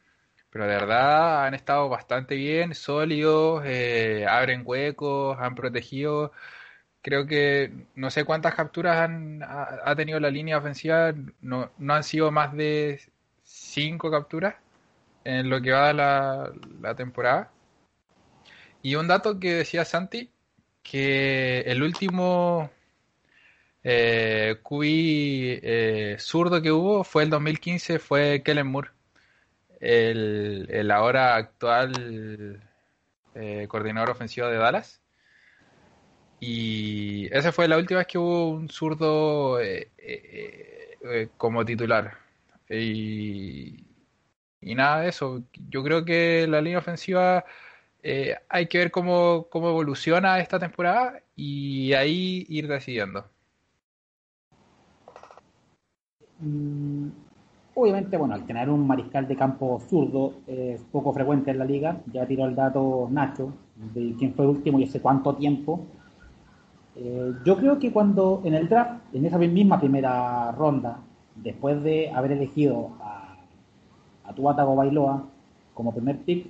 [0.52, 6.34] pero de verdad han estado bastante bien, sólidos, eh, abren huecos, han protegido
[7.02, 12.04] creo que no sé cuántas capturas han, ha, tenido la línea ofensiva, no, no, han
[12.04, 13.02] sido más de
[13.44, 14.56] cinco capturas
[15.24, 17.52] en lo que va la, la temporada.
[18.82, 20.32] Y un dato que decía Santi,
[20.84, 22.72] que el último
[23.84, 28.90] eh, QI eh, zurdo que hubo fue el 2015, fue Kellen Moore,
[29.80, 32.62] el, el ahora actual
[33.36, 35.01] eh, coordinador ofensivo de Dallas.
[36.44, 42.14] Y esa fue la última vez que hubo un zurdo eh, eh, eh, como titular.
[42.68, 43.86] Y,
[44.62, 45.44] nada de eso.
[45.70, 47.46] Yo creo que la línea ofensiva
[48.50, 53.26] hay que ver cómo, cómo evoluciona esta temporada y ahí ir decidiendo.
[56.40, 57.10] Mm,
[57.76, 62.02] obviamente, bueno, al tener un mariscal de campo zurdo es poco frecuente en la liga.
[62.12, 63.54] Ya tiró el dato Nacho
[63.94, 65.86] de quién fue el último y hace cuánto tiempo.
[67.04, 71.00] Eh, yo creo que cuando en el draft, en esa misma primera ronda,
[71.36, 73.38] después de haber elegido a,
[74.24, 75.26] a Tuatago Bailoa
[75.74, 76.46] como primer pick,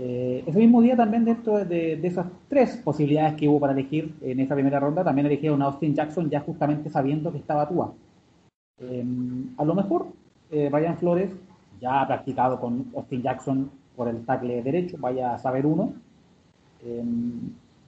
[0.00, 4.40] eh, ese mismo día también dentro de, esas tres posibilidades que hubo para elegir en
[4.40, 7.92] esa primera ronda, también eligieron a Austin Jackson ya justamente sabiendo que estaba Tua.
[8.80, 10.06] Em, a lo mejor
[10.50, 11.30] eh, Ryan Flores
[11.80, 15.92] ya ha practicado con Austin Jackson por el tackle derecho, vaya a saber uno.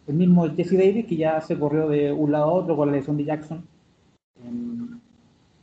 [0.07, 2.97] El mismo Jesse Davis, que ya se corrió de un lado a otro con la
[2.97, 3.65] lesión de Jackson.
[4.45, 4.99] Em,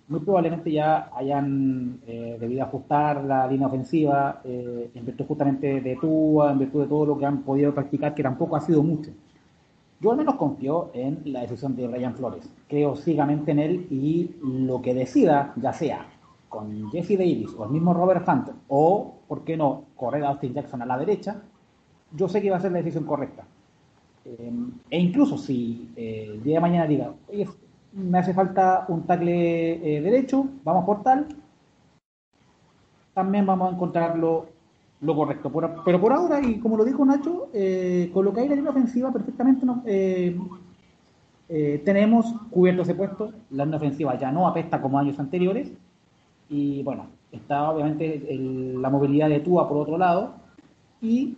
[0.08, 5.96] muy probablemente ya hayan eh, debido ajustar la línea ofensiva eh, en virtud justamente de
[5.98, 9.12] Tua, en virtud de todo lo que han podido practicar, que tampoco ha sido mucho.
[10.00, 12.50] Yo al menos confío en la decisión de Ryan Flores.
[12.70, 16.06] Creo ciegamente en él y lo que decida, ya sea
[16.50, 20.54] con Jesse Davis o el mismo Robert Hunt, o, ¿por qué no?, correr a Austin
[20.54, 21.42] Jackson a la derecha,
[22.14, 23.46] yo sé que va a ser la decisión correcta.
[24.28, 24.52] Eh,
[24.90, 27.48] e incluso si eh, el día de mañana diga, oye,
[27.94, 31.28] me hace falta un tackle eh, derecho, vamos por tal,
[33.14, 34.48] también vamos a encontrar lo,
[35.02, 35.50] correcto.
[35.86, 37.50] pero por ahora, y como lo dijo Nacho,
[38.14, 39.66] con lo que hay la línea ofensiva, perfectamente
[41.84, 43.32] tenemos cubiertos ese puesto.
[43.50, 45.72] La línea ofensiva ya no apesta como años anteriores.
[46.50, 48.24] Y bueno, está obviamente
[48.80, 50.36] la movilidad de Tua por otro lado.
[51.02, 51.38] Y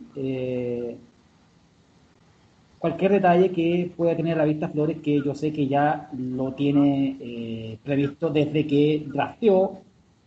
[2.79, 7.17] cualquier detalle que pueda tener la vista Flores, que yo sé que ya lo tiene
[7.19, 9.81] eh, previsto desde que drafteó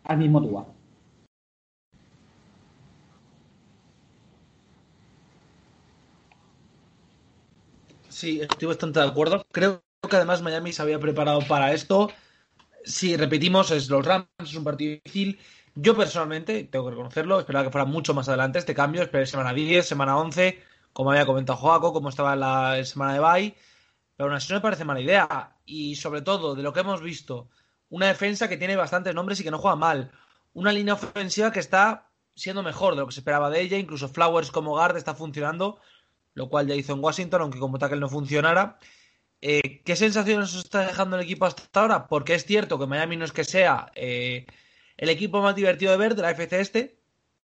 [0.05, 0.67] al mismo Tua.
[8.09, 9.45] Sí, estoy bastante de acuerdo.
[9.51, 12.11] Creo que además Miami se había preparado para esto.
[12.85, 15.39] Si repetimos, es los Rams, es un partido difícil.
[15.75, 19.03] Yo personalmente, tengo que reconocerlo, esperaba que fuera mucho más adelante este cambio.
[19.03, 23.55] Esperé semana 10, semana 11 como había comentado Joaco, como estaba la semana de bye.
[24.17, 25.57] Pero aún así no me parece mala idea.
[25.65, 27.49] Y sobre todo, de lo que hemos visto,
[27.89, 30.13] una defensa que tiene bastantes nombres y que no juega mal.
[30.55, 33.79] Una línea ofensiva que está siendo mejor de lo que se esperaba de ella.
[33.79, 35.81] Incluso Flowers como guard está funcionando.
[36.35, 38.79] lo cual ya hizo en Washington, aunque como tackle no funcionara.
[39.41, 42.07] Eh, ¿Qué sensaciones os está dejando el equipo hasta ahora?
[42.07, 44.47] Porque es cierto que Miami no es que sea eh,
[44.97, 47.01] el equipo más divertido de ver de la FC este,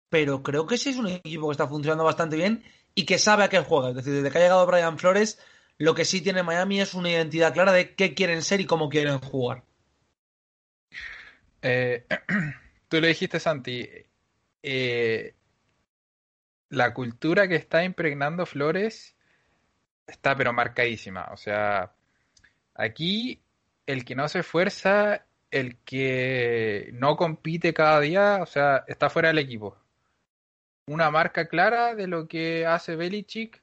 [0.10, 2.64] pero creo que sí es un equipo que está funcionando bastante bien
[2.96, 3.90] y que sabe a qué juega.
[3.90, 5.40] Es decir, desde que ha llegado Brian Flores,
[5.78, 8.90] lo que sí tiene Miami es una identidad clara de qué quieren ser y cómo
[8.90, 9.64] quieren jugar.
[11.62, 12.06] Eh,
[12.88, 13.90] tú lo dijiste, Santi.
[16.70, 19.16] la cultura que está impregnando Flores
[20.08, 21.30] está pero marcadísima.
[21.32, 21.94] O sea,
[22.76, 23.42] aquí
[23.86, 29.30] el que no se esfuerza, el que no compite cada día, o sea, está fuera
[29.30, 29.78] del equipo.
[30.88, 33.62] Una marca clara de lo que hace Belichick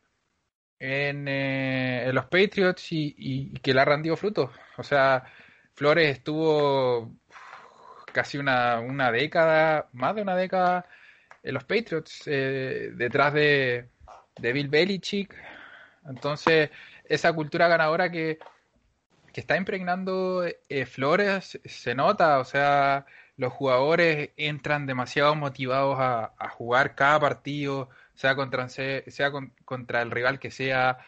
[0.79, 4.51] en, eh, los Patriots y, y, que le ha rendido frutos.
[4.79, 5.25] O sea,
[5.75, 7.13] Flores estuvo
[8.13, 10.87] casi una, una década, más de una década
[11.43, 13.89] en los Patriots, eh, detrás de,
[14.37, 15.35] de Bill Belichick,
[16.09, 16.71] entonces,
[17.05, 18.39] esa cultura ganadora que,
[19.33, 23.07] que está impregnando eh, Flores se nota, o sea,
[23.41, 29.33] los jugadores entran demasiado motivados a, jugar cada partido, sea contra, sea
[29.65, 30.99] contra el rival que sea.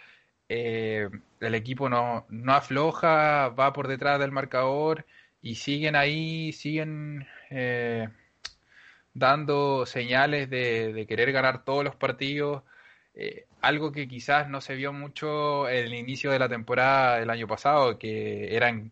[0.49, 5.05] Eh, el equipo no, no afloja, va por detrás del marcador
[5.43, 8.09] y siguen ahí, siguen eh,
[9.15, 12.63] dando señales de, querer ganar todos los partidos.
[13.15, 17.29] Eh, algo que quizás no se vio mucho en el inicio de la temporada del
[17.31, 18.91] año pasado, que eran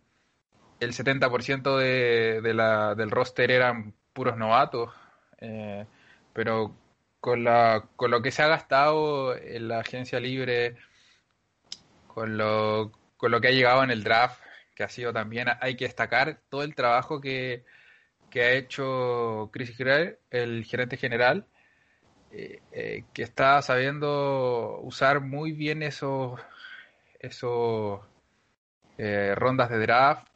[0.80, 4.92] el 70% de, de la, del roster eran puros novatos,
[5.38, 5.86] eh,
[6.32, 6.74] pero
[7.20, 10.76] con, la, con lo que se ha gastado en la agencia libre,
[12.06, 14.40] con lo, con lo que ha llegado en el draft,
[14.74, 17.64] que ha sido también, hay que destacar todo el trabajo que,
[18.30, 21.46] que ha hecho Chris Greer, el gerente general,
[22.32, 26.40] eh, eh, que está sabiendo usar muy bien esos,
[27.18, 28.00] esos
[28.98, 30.29] eh, rondas de draft.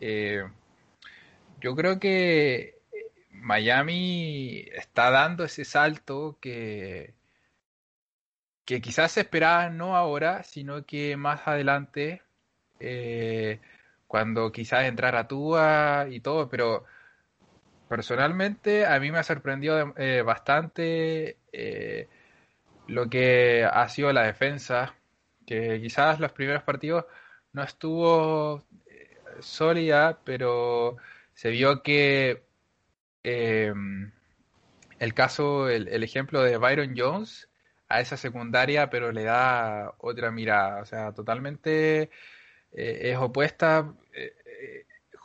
[0.00, 2.78] Yo creo que
[3.30, 7.14] Miami está dando ese salto que,
[8.64, 12.22] que quizás se esperaba no ahora, sino que más adelante,
[14.06, 16.84] cuando quizás entrara Tua y todo, pero
[17.88, 22.08] Personalmente, a mí me ha sorprendido eh, bastante eh,
[22.88, 24.94] lo que ha sido la defensa,
[25.46, 27.04] que quizás los primeros partidos
[27.52, 28.85] no estuvo eh,
[29.40, 30.96] sólida, pero
[31.34, 32.44] se vio que
[33.22, 34.12] em,
[34.98, 37.48] el caso, el, el, ejemplo de Byron Jones
[37.88, 42.10] a esa secundaria, pero le da otra mirada, o sea, totalmente
[42.72, 43.94] es opuesta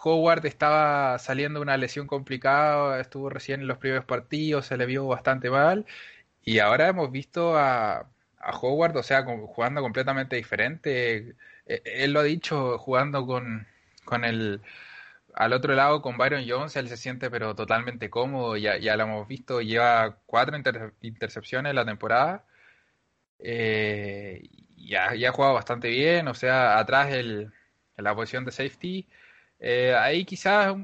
[0.03, 5.07] Howard estaba saliendo una lesión complicada, estuvo recién en los primeros partidos, se le vio
[5.07, 5.85] bastante mal.
[6.43, 8.09] Y ahora hemos visto a,
[8.61, 11.35] Howard, o sea, jugando completamente diferente.
[11.65, 13.67] Él lo ha dicho, jugando con,
[14.11, 14.61] con el.
[15.33, 19.03] Al otro lado, con Byron Jones, él se siente pero totalmente cómodo, ya, ya lo
[19.03, 20.57] hemos visto, lleva cuatro
[21.01, 22.43] intercepciones en la temporada.
[23.39, 27.51] Eh, ya, ya ha jugado bastante bien, o sea, atrás el,
[27.97, 29.07] en la posición de safety
[29.61, 30.75] eh, ahí quizás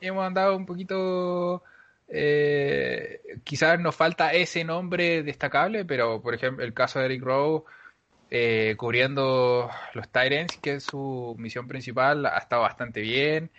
[0.00, 1.62] hemos andado un poquito,
[2.08, 7.64] eh, quizás nos falta ese nombre destacable, pero por ejemplo el caso de Eric Rowe
[8.30, 13.50] eh, cubriendo los Tyrants, que es su misión principal, ha estado bastante bien.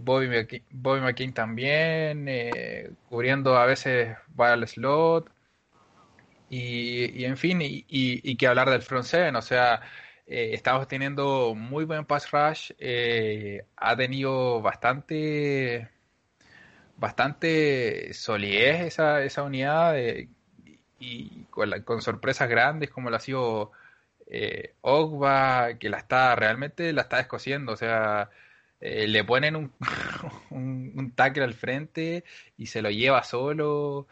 [0.00, 2.28] Bobby, McKean, Bobby McKean también,
[3.08, 5.30] cubriendo a veces va al slot.
[6.48, 9.80] Y, en fin, y, y, que hablar del front seven, o sea,
[10.26, 12.72] eh, estamos teniendo muy buen pass rush.
[12.78, 15.88] Eh, ha tenido bastante
[16.96, 20.28] bastante solidez esa, esa unidad eh,
[20.98, 23.72] y con, sorpresas grandes como lo ha sido
[24.80, 27.72] Ogba, que la está realmente la está descosiendo.
[27.72, 28.30] O sea,
[28.80, 29.56] le ponen
[30.50, 32.24] un, un, tackle al frente
[32.56, 34.08] y se lo lleva solo.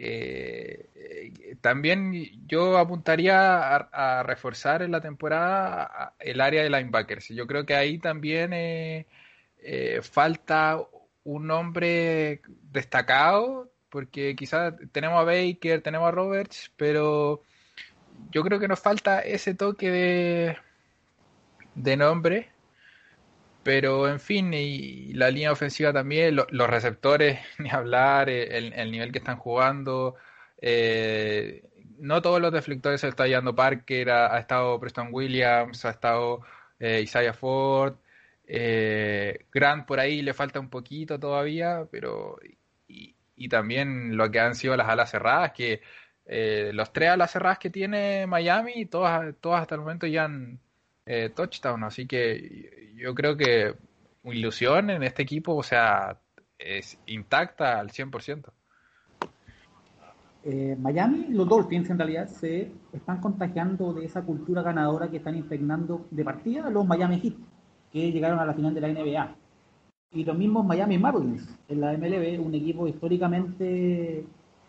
[0.00, 7.28] Eh, también yo apuntaría a, reforzar en la temporada el área de linebackers.
[7.30, 9.06] Yo creo que ahí también eh,
[9.60, 10.78] eh, falta
[11.24, 17.42] un nombre destacado, porque quizás tenemos a Baker, tenemos a Roberts, pero
[18.30, 20.56] yo creo que nos falta ese toque de,
[21.74, 22.50] de nombre
[23.68, 29.12] pero en fin, y la línea ofensiva también, los receptores, ni hablar, eh, el, nivel
[29.12, 30.14] que están jugando.
[30.58, 31.68] Eh,
[31.98, 36.40] no todos los deflectores se está llevando Parker, ha, estado Preston Williams, ha estado
[36.80, 37.96] eh, Isaiah Ford.
[38.46, 42.38] Grant por ahí le falta un poquito todavía, pero.
[43.38, 45.80] Y, también lo que han sido las alas cerradas, que
[46.26, 50.24] eh, los tres a las cerradas que tiene Miami, todas, todas hasta el momento ya
[50.24, 50.60] han
[51.06, 53.74] eh, touchdown, así que yo creo que
[54.24, 56.18] ilusión en este equipo, o sea,
[56.58, 58.52] es intacta al 100%.
[60.44, 65.36] Eh, Miami, los Dolphins en realidad se están contagiando de esa cultura ganadora que están
[65.36, 67.34] impregnando de partida los Miami Heat,
[67.92, 69.36] que llegaron a la final de la NBA.
[70.10, 74.24] Y los mismos Miami Marlins en la MLB, un equipo históricamente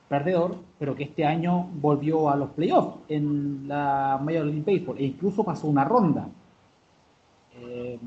[0.09, 5.05] perdedor, pero que este año volvió a los playoffs en la Major League Baseball e
[5.05, 6.27] incluso pasó una ronda.
[7.55, 7.97] Eh,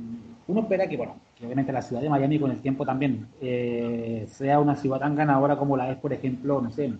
[0.46, 4.26] uno espera que, bueno, que obviamente la ciudad de Miami con el tiempo también eh,
[4.28, 6.92] sea una ciudad tan ganadora como la es, por ejemplo, no sé,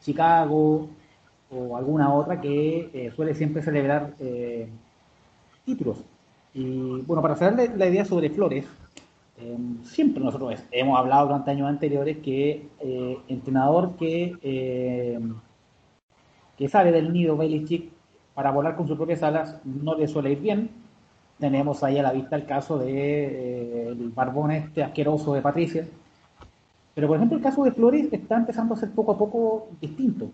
[0.00, 0.88] Chicago
[1.50, 4.14] o alguna otra que eh, suele siempre celebrar
[5.64, 6.04] títulos.
[6.54, 8.66] Y bueno, para hacerle la idea sobre Flores,
[9.40, 15.34] em, siempre nosotros hemos hablado durante años anteriores que eh, entrenador que, em,
[16.56, 17.90] que sale del nido Belichick
[18.34, 20.70] para volar con sus propias alas no le suele ir bien.
[21.38, 25.86] Tenemos ahí a la vista el caso de el barbón este asqueroso de Patricia,
[26.94, 30.30] pero, por ejemplo, el caso de Flores está empezando a ser poco a poco distinto.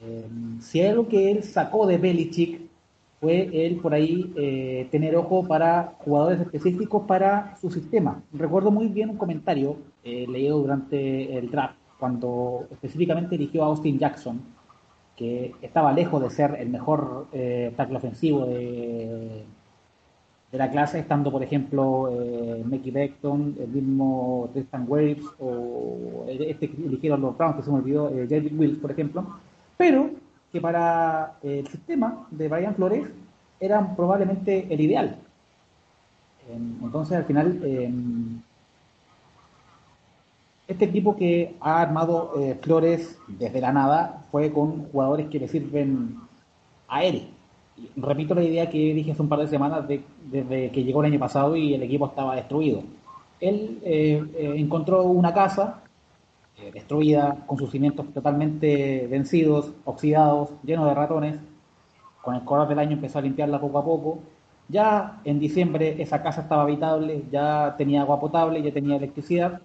[0.00, 0.28] Eh,
[0.60, 2.63] si hay algo que él sacó de Belichick
[3.24, 8.22] fue él por ahí eh, tener ojo para jugadores específicos para su sistema.
[8.34, 13.98] Recuerdo muy bien un comentario eh, leído durante el draft, cuando específicamente eligió a Austin
[13.98, 14.42] Jackson,
[15.16, 17.28] que estaba lejos de ser el mejor
[17.76, 19.44] tackle ofensivo de,
[20.52, 26.68] de la clase, estando, por ejemplo, eh, Mickey Beckton, el mismo Tristan Waves, o este
[26.68, 29.26] que eligieron los Browns, que se me olvidó, eh, Wills, por ejemplo,
[29.78, 30.10] pero
[30.54, 33.04] que para eh, el sistema de Brian Flores
[33.58, 35.16] eran probablemente el ideal.
[36.48, 38.40] Entonces, al final, em,
[40.68, 45.48] este equipo que ha armado eh, Flores desde la nada fue con jugadores que le
[45.48, 46.20] sirven
[46.86, 47.34] a él
[47.96, 51.18] repito la idea que dije hace un par de semanas desde que llegó el año
[51.18, 52.82] pasado y el equipo estaba destruido.
[53.40, 55.82] Él eh, eh, encontró una casa
[56.58, 61.36] eh, destruida, con sus cimientos totalmente vencidos, oxidados, llenos de ratones.
[62.22, 64.18] Con el correr del año empezó a limpiarla poco a poco.
[64.68, 69.60] Ya en diciembre esa casa estaba habitable, ya tenía agua potable, ya tenía electricidad.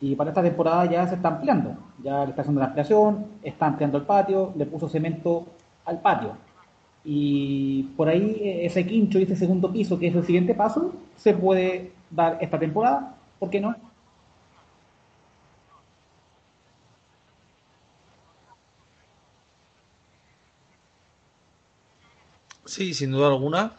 [0.00, 1.76] Y para esta temporada ya se está ampliando.
[2.02, 5.46] Ya le está haciendo la ampliación, está ampliando el patio, le puso cemento
[5.84, 6.36] al patio
[7.04, 10.92] y por ahí eh, ese quincho y ese segundo piso, que es el siguiente paso,
[11.16, 13.14] se puede dar esta temporada.
[13.38, 13.76] ¿Por qué no?
[22.74, 23.76] Sí, sin duda alguna.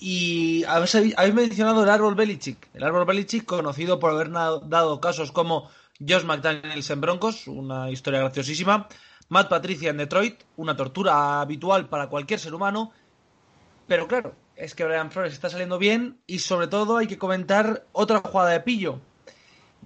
[0.00, 2.68] Y habéis, mencionado el árbol Belichick.
[2.74, 5.70] El árbol Belichick, conocido por haber dado casos como
[6.00, 8.88] Josh McDaniels en Broncos, una historia graciosísima,
[9.28, 12.90] Matt Patricia en Detroit, una tortura habitual para cualquier ser humano.
[13.86, 17.86] Pero claro, es que Brian Flores está saliendo bien y sobre todo hay que comentar
[17.92, 18.98] otra jugada de pillo.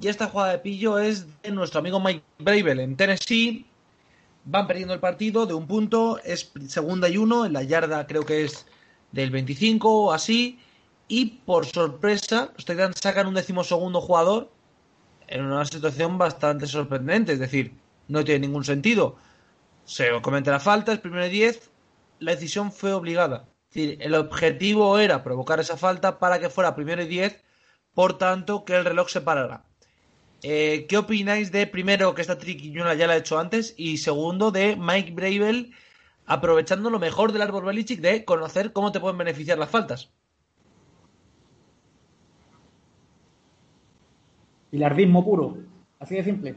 [0.00, 3.66] Y esta jugada de pillo es de nuestro amigo Mike Bravel en Tennessee.
[4.44, 8.24] Van perdiendo el partido de un punto, es segunda y uno, en la yarda creo
[8.24, 8.66] que es
[9.12, 10.58] del 25 o así.
[11.08, 14.50] Y por sorpresa, los Titans sacan un decimosegundo jugador
[15.26, 17.32] en una situación bastante sorprendente.
[17.32, 17.74] Es decir,
[18.08, 19.16] no tiene ningún sentido
[19.90, 21.70] se comete la falta, el primero de 10,
[22.20, 23.48] la decisión fue obligada.
[23.70, 27.42] Es decir, el objetivo era provocar esa falta para que fuera primero y 10,
[27.92, 29.64] por tanto, que el reloj se parara.
[30.42, 34.50] Eh, ¿Qué opináis de, primero, que esta triquiñola ya la he hecho antes, y segundo,
[34.50, 35.72] de Mike Bravel
[36.26, 40.10] aprovechando lo mejor del árbol Belichick de conocer cómo te pueden beneficiar las faltas?
[44.72, 45.58] ritmo puro,
[45.98, 46.54] así de simple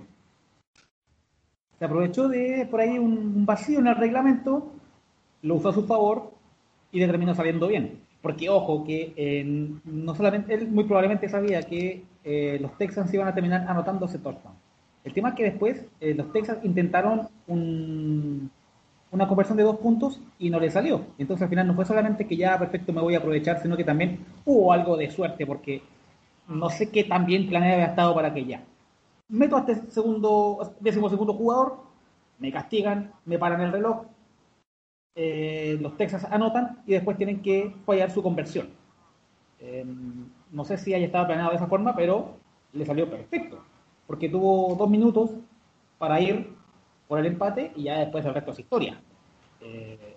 [1.84, 4.72] se aprovechó de por ahí un vacío en el reglamento,
[5.42, 6.32] lo usó a su favor
[6.94, 8.00] y le terminó saliendo bien.
[8.22, 9.44] Porque, ojo, que
[9.84, 14.20] no solamente él muy probablemente sabía que eh, los Texans iban a terminar anotando ese
[14.20, 14.56] touchdown.
[15.04, 20.50] El tema es que después eh, los Texans intentaron una conversión de dos puntos y
[20.50, 21.06] no le salió.
[21.18, 23.84] Entonces al final no fue solamente que ya perfecto me voy a aprovechar, sino que
[23.84, 25.82] también hubo algo de suerte porque
[26.48, 28.64] no sé qué tan bien planeado había estado para que ya
[29.34, 31.78] meto a este segundo, décimo segundo jugador,
[32.40, 34.06] me castigan, me paran el reloj,
[35.16, 38.70] eh, los Texas anotan y después tienen que fallar su conversión.
[39.60, 42.38] Em, no sé si haya estado planeado de esa forma, pero
[42.72, 43.60] le salió perfecto,
[44.08, 45.32] porque tuvo dos minutos
[45.98, 46.54] para ir
[47.08, 49.02] por el empate y ya después el resto es historia.
[49.62, 50.16] Eh,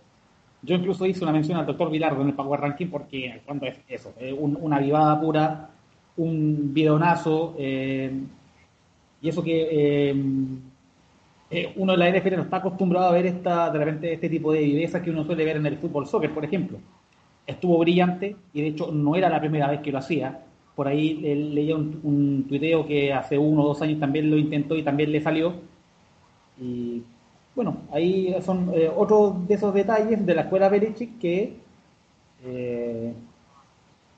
[0.63, 3.67] yo incluso hice una mención al doctor Vilardo en el Power Ranking porque en fondo
[3.67, 5.71] es eso, una vivada pura,
[6.17, 8.13] un bidonazo, eh,
[9.21, 10.13] y eso que
[11.51, 14.53] eh, uno en la NFL no está acostumbrado a ver esta, de repente este tipo
[14.53, 16.79] de viveza que uno suele ver en el fútbol soccer, por ejemplo.
[17.47, 20.43] Estuvo brillante y de hecho no era la primera vez que lo hacía.
[20.75, 24.77] Por ahí leía un, un tuiteo que hace uno o dos años también lo intentó
[24.77, 25.55] y también le salió.
[26.61, 27.03] Y
[27.55, 31.57] bueno, ahí son eh, otros de esos detalles de la escuela Belichick que
[32.45, 33.13] eh,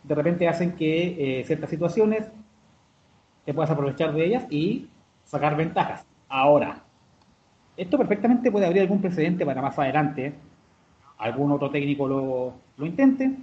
[0.02, 2.26] de repente hacen que ciertas situaciones
[3.44, 4.88] te puedas aprovechar de ellas y
[5.24, 6.04] sacar ventajas.
[6.28, 6.82] Ahora,
[7.78, 10.34] esto perfectamente puede abrir algún precedente para más adelante,
[11.18, 13.36] algún otro técnico lo, lo intente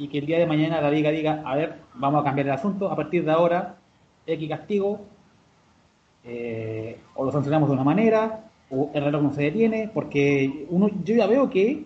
[0.00, 2.54] y que el día de mañana la liga diga, a ver, vamos a cambiar el
[2.54, 3.76] asunto, a partir de ahora,
[4.26, 5.00] X castigo,
[6.24, 10.88] eh, o lo sancionamos de una manera, o el reloj no se detiene, porque uno,
[11.04, 11.84] yo ya veo que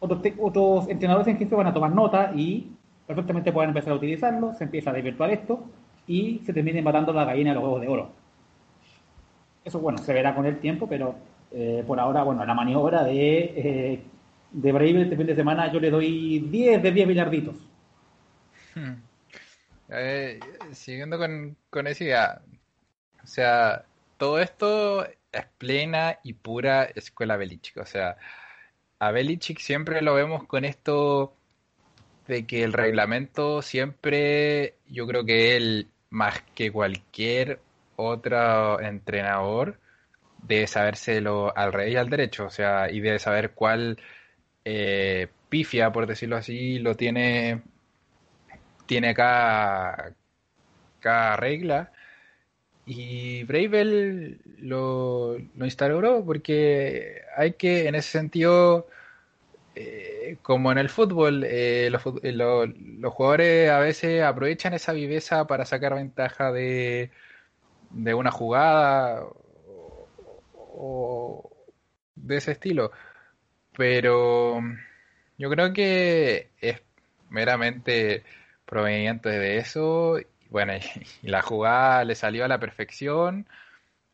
[0.00, 2.72] otros, otros entrenadores en jefe van a tomar nota y
[3.06, 5.60] perfectamente pueden empezar a utilizarlo, se empieza a desvirtuar esto
[6.08, 8.08] y se termina matando la gallina de los huevos de oro.
[9.64, 11.14] Eso, bueno, se verá con el tiempo, pero
[11.52, 14.02] eh, por ahora, bueno, la maniobra de, eh,
[14.50, 17.56] de Brave este fin de semana yo le doy 10 de 10 billarditos.
[18.74, 18.94] Hmm.
[20.72, 22.42] Siguiendo con, con esa idea,
[23.22, 23.84] o sea,
[24.18, 27.76] todo esto es plena y pura escuela Belichick.
[27.78, 28.16] O sea,
[28.98, 31.34] a Belichick siempre lo vemos con esto
[32.26, 37.60] de que el reglamento siempre, yo creo que él, más que cualquier
[37.96, 39.78] otro entrenador
[40.42, 43.98] debe sabérselo al rey y al derecho, o sea, y debe saber cuál
[44.66, 47.62] eh, pifia, por decirlo así, lo tiene,
[48.86, 50.14] tiene cada,
[51.00, 51.92] cada regla.
[52.86, 58.88] Y Bravel lo, lo instauró porque hay que, en ese sentido,
[59.76, 65.64] eh, como en el fútbol, eh, los, los, jugadores a veces aprovechan esa viveza para
[65.66, 67.10] sacar ventaja de,
[67.90, 69.26] de una jugada
[70.54, 71.50] o,
[72.16, 72.92] de ese estilo.
[73.76, 74.62] Pero
[75.38, 76.82] yo creo que es
[77.30, 78.24] meramente
[78.64, 80.18] proveniente de eso.
[80.50, 80.72] Bueno,
[81.22, 83.46] y la jugada le salió a la perfección.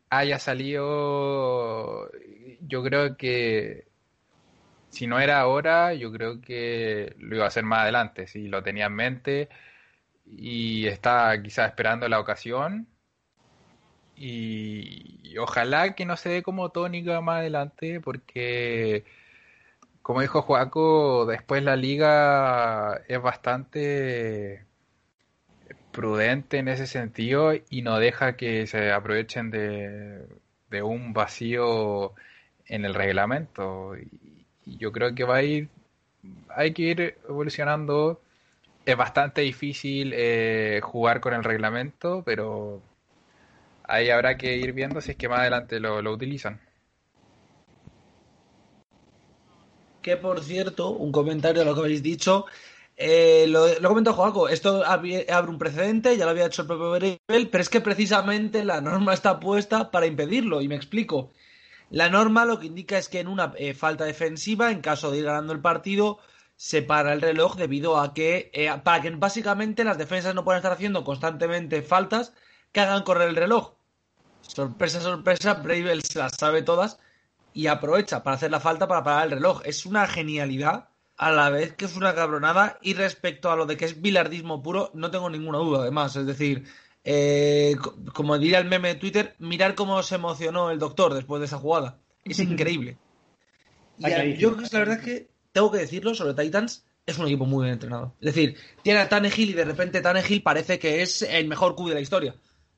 [0.09, 2.11] Haya salido,
[2.61, 3.87] yo creo que
[4.89, 8.27] si no era ahora, yo creo que lo iba a hacer más adelante.
[8.27, 9.49] Si lo tenía en mente
[10.25, 12.87] y estaba quizás esperando la ocasión
[14.15, 19.03] y, ojalá que no se dé como tónica más adelante, porque
[20.03, 24.65] como dijo Joaco, después la liga es bastante
[25.93, 30.27] prudente en ese sentido y no deja que se aprovechen de,
[30.83, 32.13] un vacío
[32.67, 33.95] en el reglamento.
[33.97, 35.69] Y, yo creo que va a ir,
[36.49, 38.21] hay que ir evolucionando.
[38.85, 42.81] Es bastante difícil eh, jugar con el reglamento, pero
[43.85, 46.59] ahí habrá que ir viendo si es que más adelante lo, utilizan.
[50.03, 52.45] Que por cierto, un comentario a lo que habéis dicho.
[52.95, 56.91] Eh, lo, lo comentó Joaco, esto abre un precedente, ya lo había hecho el propio
[56.91, 61.31] Berebel, pero es que precisamente la norma está puesta para impedirlo, y me explico.
[61.89, 65.19] La norma lo que indica es que en una eh, falta defensiva, en caso de
[65.19, 66.19] ir ganando el partido,
[66.55, 70.59] se para el reloj debido a que, eh, para que básicamente las defensas no puedan
[70.59, 72.33] estar haciendo constantemente faltas
[72.71, 73.73] que hagan correr el reloj.
[74.41, 76.99] Sorpresa, sorpresa, Bravel se las sabe todas
[77.53, 79.61] y aprovecha para hacer la falta para parar el reloj.
[79.65, 83.77] Es una genialidad a la vez que es una cabronada y respecto a lo de
[83.77, 86.15] que es bilardismo puro, no tengo ninguna duda además.
[86.15, 86.65] Es decir,
[87.03, 87.75] eh,
[88.13, 91.57] como diría el meme de Twitter, mirar cómo se emocionó el doctor después de esa
[91.57, 91.99] jugada.
[92.23, 92.97] Es increíble.
[93.97, 97.63] y yo la verdad es que tengo que decirlo sobre Titans, es un equipo muy
[97.63, 98.15] bien entrenado.
[98.21, 101.89] Es decir, tiene a Tannehill y de repente Tannehill parece que es el mejor QB
[101.89, 102.35] de la historia.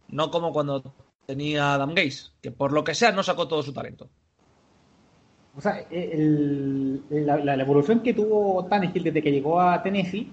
[0.07, 0.95] No como cuando
[1.25, 4.09] tenía Adam Gaze, que por lo que sea no sacó todo su talento.
[5.57, 5.85] O sea,
[7.09, 10.29] la, evolución que tuvo Tannehill desde que llegó a Tennessee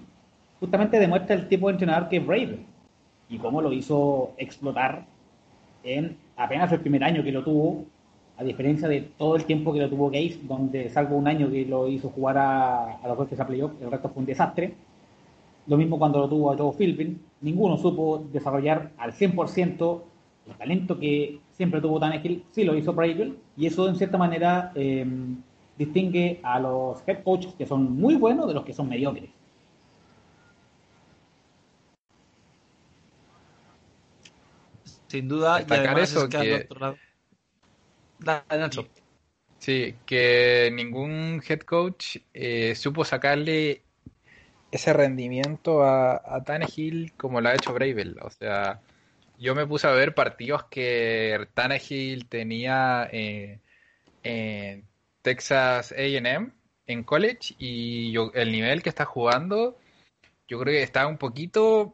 [0.59, 2.59] justamente demuestra el tipo de entrenador que es Brave
[3.29, 5.05] y cómo lo hizo explotar
[5.83, 7.85] en apenas el primer año que lo tuvo,
[8.37, 11.65] a diferencia de todo el tiempo que lo tuvo Gaze, donde salvo un año que
[11.65, 14.73] lo hizo jugar a, los dos que se playoff, el resto fue un desastre.
[15.67, 20.01] Lo mismo cuando lo tuvo a Joe Philbin, ninguno supo desarrollar al 100%
[20.47, 24.71] el talento que siempre tuvo Tannehill, sí lo hizo Bravel, y eso en cierta manera
[24.75, 25.37] em,
[25.77, 29.29] distingue a los head coaches que son muy buenos de los que son mediocres.
[35.07, 36.67] Sin duda, y además eso que,
[39.59, 43.81] Sí, que ningún head coach eh, supo sacarle
[44.71, 48.17] ese rendimiento a, a Tannehill como lo ha hecho Bravel.
[48.21, 48.81] O sea,
[49.43, 53.59] yo me puse a ver partidos que Tannehill tenía eh,
[54.23, 54.87] en
[55.21, 56.53] Texas AM
[56.87, 59.77] en college y yo, el nivel que está jugando,
[60.47, 61.93] yo creo que está un poquito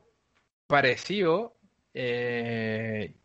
[0.68, 1.56] parecido
[1.96, 3.16] eh,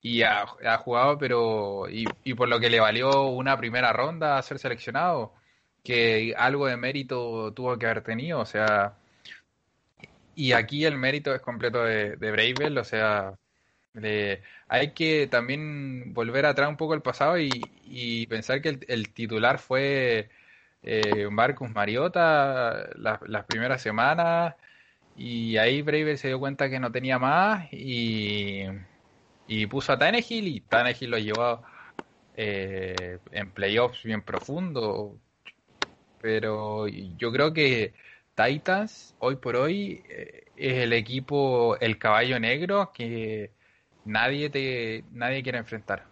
[0.00, 0.46] y ha,
[0.78, 5.32] jugado, pero y, por lo que le valió una primera ronda a ser seleccionado,
[5.84, 8.96] que algo de mérito tuvo que haber tenido, o sea,
[10.34, 13.38] y aquí el mérito es completo de, de Bravel, o sea,
[14.68, 20.30] hay que también volver atrás un poco el pasado y, pensar que el, titular fue
[20.82, 24.54] eh, Marcus Mariota las primeras semanas
[25.16, 28.66] y ahí Bravel se dio cuenta que no tenía más y,
[29.70, 31.62] puso a Tannehill y Tannehill lo llevó
[32.36, 35.16] eh, en playoffs bien profundo.
[36.20, 37.92] Pero yo creo que
[38.34, 43.50] Titans hoy por hoy eh, es el equipo, el caballo negro que
[44.04, 46.06] nadie te nadie quiere enfrentar.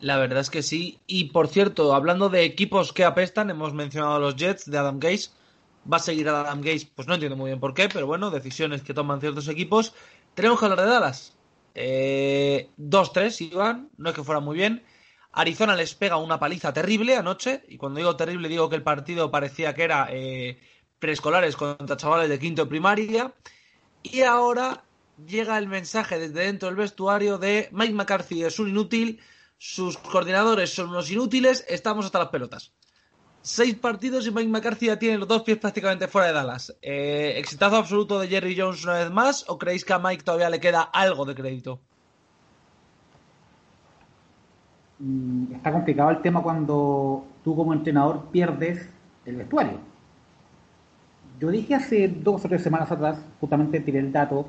[0.00, 1.00] La verdad es que sí.
[1.06, 4.98] Y por cierto, hablando de equipos que apestan, hemos mencionado a los Jets de Adam
[4.98, 5.30] Gaze.
[5.90, 8.30] Va a seguir a Adam Gaze, pues no entiendo muy bien por qué, pero bueno,
[8.30, 9.94] decisiones que toman ciertos equipos.
[10.34, 11.38] Tenemos que hablar de Dallas.
[11.74, 14.84] Eh, 2-3 iban, no es que fuera muy bien.
[15.32, 19.30] Arizona les pega una paliza terrible anoche, y cuando digo terrible digo que el partido
[19.30, 20.60] parecía que era eh,
[21.02, 23.34] preescolares contra chavales de quinto primaria.
[24.04, 24.84] Y ahora
[25.26, 29.18] llega el mensaje desde dentro del vestuario de Mike McCarthy es un inútil,
[29.58, 32.72] sus coordinadores son unos inútiles, estamos hasta las pelotas.
[33.40, 36.76] Seis partidos y Mike McCarthy ya tiene los dos pies prácticamente fuera de Dallas.
[36.80, 40.50] Eh, ¿Exitazo absoluto de Jerry Jones una vez más o creéis que a Mike todavía
[40.50, 41.80] le queda algo de crédito?
[45.00, 48.88] Mm, está complicado el tema cuando tú como entrenador pierdes
[49.26, 49.91] el vestuario
[51.42, 54.46] yo dije hace dos o tres semanas atrás, justamente tiré el dato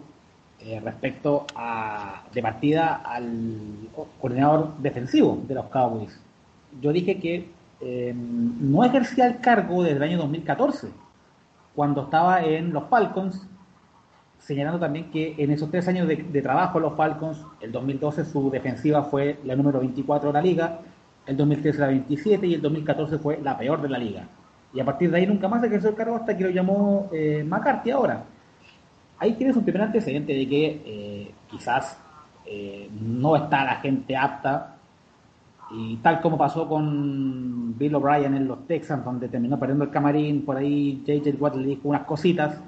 [0.59, 3.89] eh, respecto a, de partida al
[4.21, 6.21] coordinador defensivo de los Cowboys.
[6.79, 7.49] Yo dije que
[7.81, 10.89] em, no ejercía el cargo desde el año 2014,
[11.73, 13.41] cuando estaba en los Falcons,
[14.37, 18.23] señalando también que en esos tres años de, de trabajo en los Falcons, el 2012
[18.25, 20.79] su defensiva fue la número 24 de la liga,
[21.25, 24.27] el 2013 la 27 y el 2014 fue la peor de la liga.
[24.73, 27.43] Y a partir de ahí nunca más ejerció el cargo hasta que lo llamó eh,
[27.47, 28.23] McCarthy ahora.
[29.19, 31.97] Ahí tienes un primer antecedente de que eh, quizás
[32.45, 34.77] eh, no está la gente apta.
[35.71, 40.43] Y tal como pasó con Bill O'Brien en los Texans, donde terminó perdiendo el camarín,
[40.43, 41.37] por ahí J.J.
[41.39, 42.59] Watt le dijo unas cositas.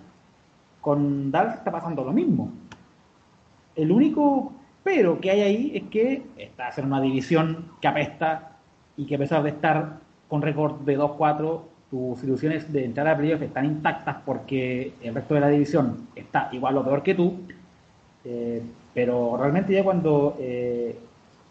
[0.81, 2.51] Con Dallas está pasando lo mismo.
[3.75, 4.53] El único
[4.85, 8.51] pero que hay ahí es que está haciendo una división que apesta
[8.95, 9.97] y que a pesar de estar
[10.29, 15.35] con récord de 2-4 tus ilusiones de entrar a playoff están intactas porque el resto
[15.35, 17.41] de la división está igual o peor que tú,
[18.23, 18.61] eh,
[18.93, 20.97] pero realmente ya cuando eh,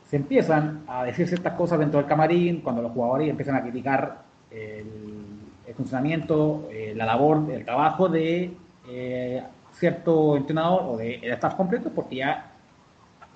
[0.08, 4.22] se empiezan a decir ciertas cosas dentro del camarín, cuando los jugadores empiezan a criticar
[4.50, 8.52] el, funcionamiento, eh, la labor, el trabajo de
[9.72, 12.50] cierto entrenador o de el staff completo, porque ya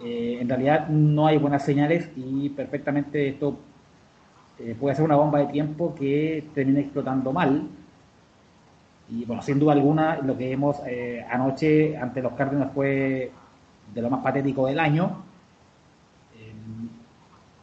[0.00, 3.58] en realidad no hay buenas señales y perfectamente esto
[4.60, 7.68] eh, puede ser una bomba de tiempo que termine explotando mal.
[9.10, 13.30] Y bueno, sin duda alguna, lo que vimos eh, anoche ante los Cardinals fue
[13.94, 15.22] de lo más patético del año.
[16.36, 16.52] Eh,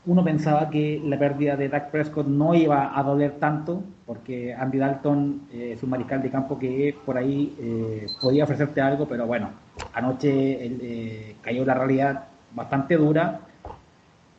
[0.06, 4.78] uno pensaba que la pérdida de Dak Prescott no iba a doler tanto, porque Andy
[4.78, 9.50] Dalton es un mariscal de campo que por ahí podía ofrecerte algo, pero bueno,
[9.94, 13.42] anoche cayó la realidad bastante dura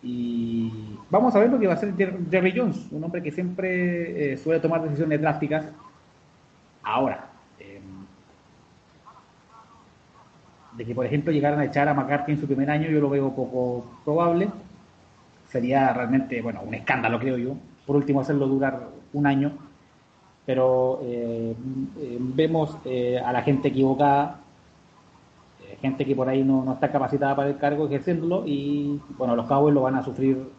[0.02, 0.70] y
[1.10, 1.94] vamos a ver lo que va a hacer
[2.30, 5.66] Jerry Jones, un hombre que siempre eh, suele tomar decisiones drásticas.
[6.82, 7.28] Ahora,
[7.58, 8.06] em,
[10.76, 13.10] de que por ejemplo llegaran a echar a McCarthy en su primer año, yo lo
[13.10, 14.48] veo poco probable.
[15.48, 17.56] Sería realmente, bueno, un escándalo, creo yo.
[17.86, 19.52] Por último, hacerlo durar un año.
[20.44, 21.54] Pero eh,
[22.00, 24.40] em, vemos eh, a la gente equivocada
[25.80, 29.74] gente que por ahí no, está capacitada para el cargo ejerciéndolo y bueno, los Cowboys
[29.74, 30.50] lo van a sufrir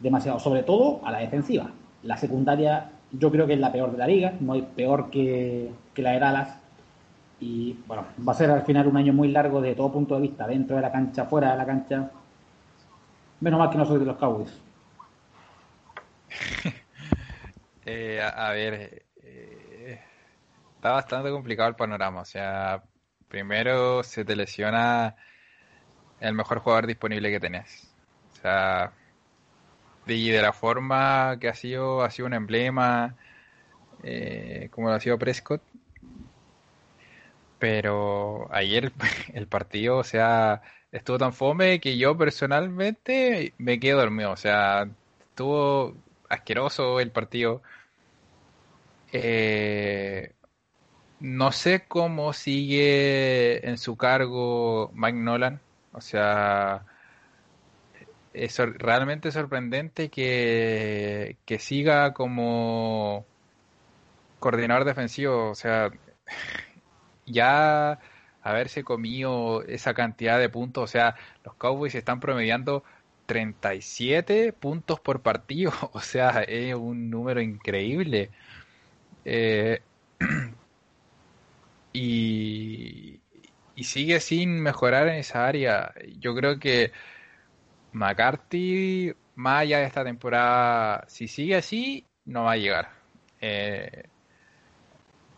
[0.00, 1.70] demasiado, sobre todo a la defensiva.
[2.02, 5.70] La secundaria yo creo que es la peor de la liga, no hay peor que,
[5.96, 6.58] la de Dallas
[7.40, 10.22] y bueno, va a ser al final un año muy largo de todo punto de
[10.22, 12.10] vista, dentro de la cancha, fuera de la cancha.
[13.40, 14.60] Menos mal que no soy de los Cowboys.
[17.86, 20.00] Eh, a, ver, eh,
[20.74, 22.82] está bastante complicado el panorama, o sea,
[23.34, 25.16] primero se te lesiona
[26.20, 27.94] el mejor jugador disponible que tenés.
[28.32, 28.92] O sea,
[30.06, 33.16] de, de la forma que ha sido, ha sido un emblema.
[34.02, 35.62] eh, como lo ha sido Prescott.
[37.58, 38.92] Pero ayer
[39.34, 40.62] el partido, o sea,
[40.92, 44.32] estuvo tan fome que yo personalmente me quedé dormido.
[44.32, 45.96] O sea, estuvo
[46.28, 47.62] asqueroso el partido.
[49.12, 50.34] Eh,
[51.24, 55.58] no sé cómo sigue en su cargo Mike Nolan.
[55.92, 56.84] O sea,
[58.34, 63.24] es realmente sorprendente que, que siga como
[64.38, 65.48] coordinador defensivo.
[65.50, 65.90] O sea,
[67.26, 67.98] ya
[68.42, 70.84] haberse comido esa cantidad de puntos.
[70.84, 72.84] O sea, los Cowboys están promediando
[73.26, 75.72] 37 puntos por partido.
[75.94, 78.30] O sea, es un número increíble.
[79.24, 79.80] Eh,
[81.94, 83.22] y,
[83.74, 85.94] y sigue sin mejorar en esa área.
[86.20, 86.92] Yo creo que
[87.92, 92.90] McCarthy, más allá de esta temporada, si sigue así, no va a llegar.
[93.40, 94.04] Eh,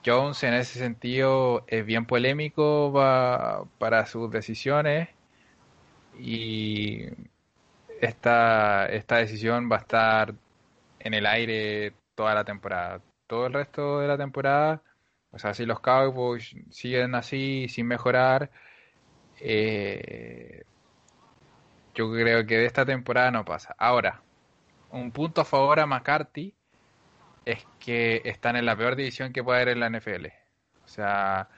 [0.04, 2.92] Jones en ese sentido es bien polémico
[3.78, 5.08] para sus decisiones
[6.18, 7.06] y
[8.00, 10.34] esta, esta decisión va a estar
[11.00, 13.02] en el aire toda la temporada.
[13.26, 14.82] Todo el resto de la temporada,
[15.36, 18.50] o sea, si los Cowboys siguen así, sin mejorar,
[19.38, 20.64] eh,
[21.94, 23.74] yo creo que de esta temporada no pasa.
[23.76, 24.22] Ahora,
[24.90, 26.54] un punto a favor a McCarthy
[27.44, 30.28] es que están en la peor división que puede haber en la NFL.
[30.86, 31.50] O sea,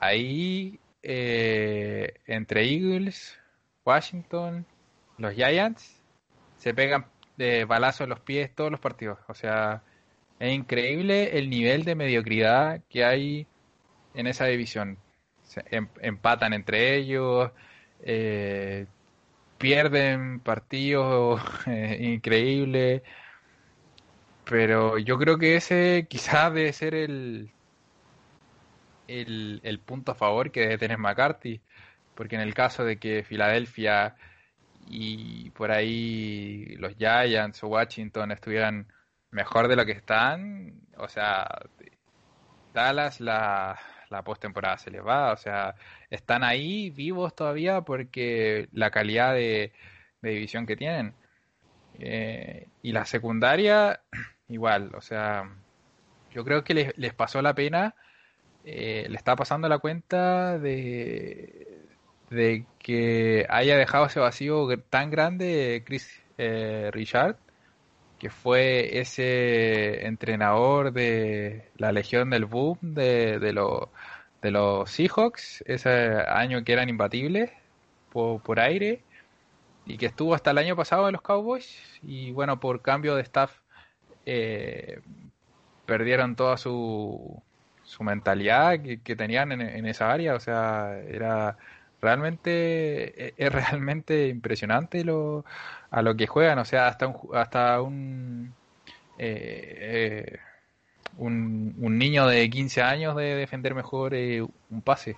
[0.00, 3.38] ahí eh, entre Eagles,
[3.84, 4.66] Washington,
[5.18, 6.02] los Giants,
[6.56, 7.06] se pegan
[7.36, 9.20] de balazo en los pies todos los partidos.
[9.28, 9.84] O sea,
[10.40, 13.46] es increíble el nivel de mediocridad que hay
[14.14, 14.98] en esa división.
[15.42, 17.50] Se em, empatan entre ellos,
[18.02, 18.86] eh,
[19.58, 23.02] pierden partidos eh, increíbles.
[24.44, 27.50] Pero yo creo que ese quizás debe ser el,
[29.08, 31.60] el, punto a favor que debe tener McCarthy.
[32.14, 34.16] Porque en el caso de que Filadelfia
[34.88, 38.86] y por ahí los Giants o Washington estuvieran
[39.30, 41.46] mejor de lo que están, o sea,
[42.74, 43.78] Dallas la,
[44.10, 45.74] la postemporada se les va, o sea,
[46.10, 49.72] están ahí vivos todavía porque la calidad de,
[50.22, 51.14] división que tienen.
[51.98, 54.00] Eh, y la secundaria,
[54.48, 55.50] igual, o sea,
[56.32, 57.94] yo creo que les, les pasó la pena,
[58.64, 61.86] eh, le está pasando la cuenta de,
[62.30, 67.36] de que haya dejado ese vacío tan grande Chris eh, Richard,
[68.20, 73.52] que fue ese entrenador de la Legión del Boom de, de,
[74.42, 75.90] de los Seahawks, ese
[76.28, 77.50] año que eran imbatibles
[78.12, 79.02] por, por, aire
[79.86, 83.22] y que estuvo hasta el año pasado en los Cowboys y bueno, por cambio de
[83.22, 83.58] staff
[84.26, 85.00] eh,
[85.86, 87.42] perdieron toda su,
[87.84, 91.56] su mentalidad que, tenían en, esa área, o sea, era
[92.00, 95.44] realmente e, es realmente impresionante lo
[95.90, 98.54] a lo que juegan, o sea, hasta un, hasta un
[99.18, 100.38] eh, eh,
[101.18, 105.16] un, un niño de 15 años de defender mejor eh, un pase.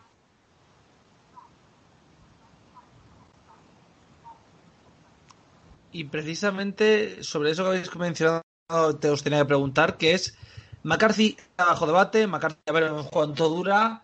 [5.93, 8.43] Y precisamente sobre eso que habéis mencionado,
[8.99, 10.35] te os tenía que preguntar, que es
[10.83, 14.03] McCarthy bajo debate, McCarthy a ver cuánto dura.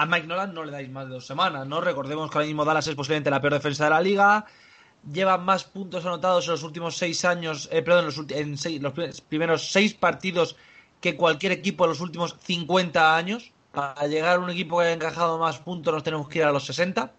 [0.00, 1.82] A Mike Nolan no le dais más de dos semanas, ¿no?
[1.82, 4.46] Recordemos que ahora mismo Dallas es posiblemente la peor defensa de la liga.
[5.12, 9.92] Lleva más puntos anotados en los últimos seis años, eh, perdón, en, los, primeros seis
[9.92, 10.56] partidos
[11.02, 13.52] que cualquier equipo en los últimos 50 años.
[13.72, 16.52] Para llegar a un equipo que haya encajado más puntos nos tenemos que ir a
[16.52, 17.12] los 60.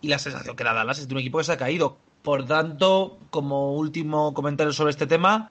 [0.00, 1.98] Y la sensación que da Dallas es de un equipo que se ha caído.
[2.22, 5.50] Por tanto, como último comentario sobre este tema,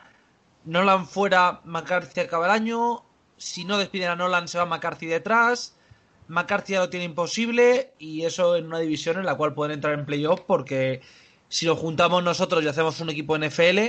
[0.63, 3.03] Nolan fuera, McCarthy acaba el año.
[3.35, 5.75] Si no despiden a Nolan, se va McCarthy detrás.
[6.29, 10.05] McCarthy lo tiene imposible y eso en una división en la cual pueden entrar en
[10.05, 11.01] playoff porque
[11.49, 13.79] si lo juntamos nosotros y hacemos un equipo NFL,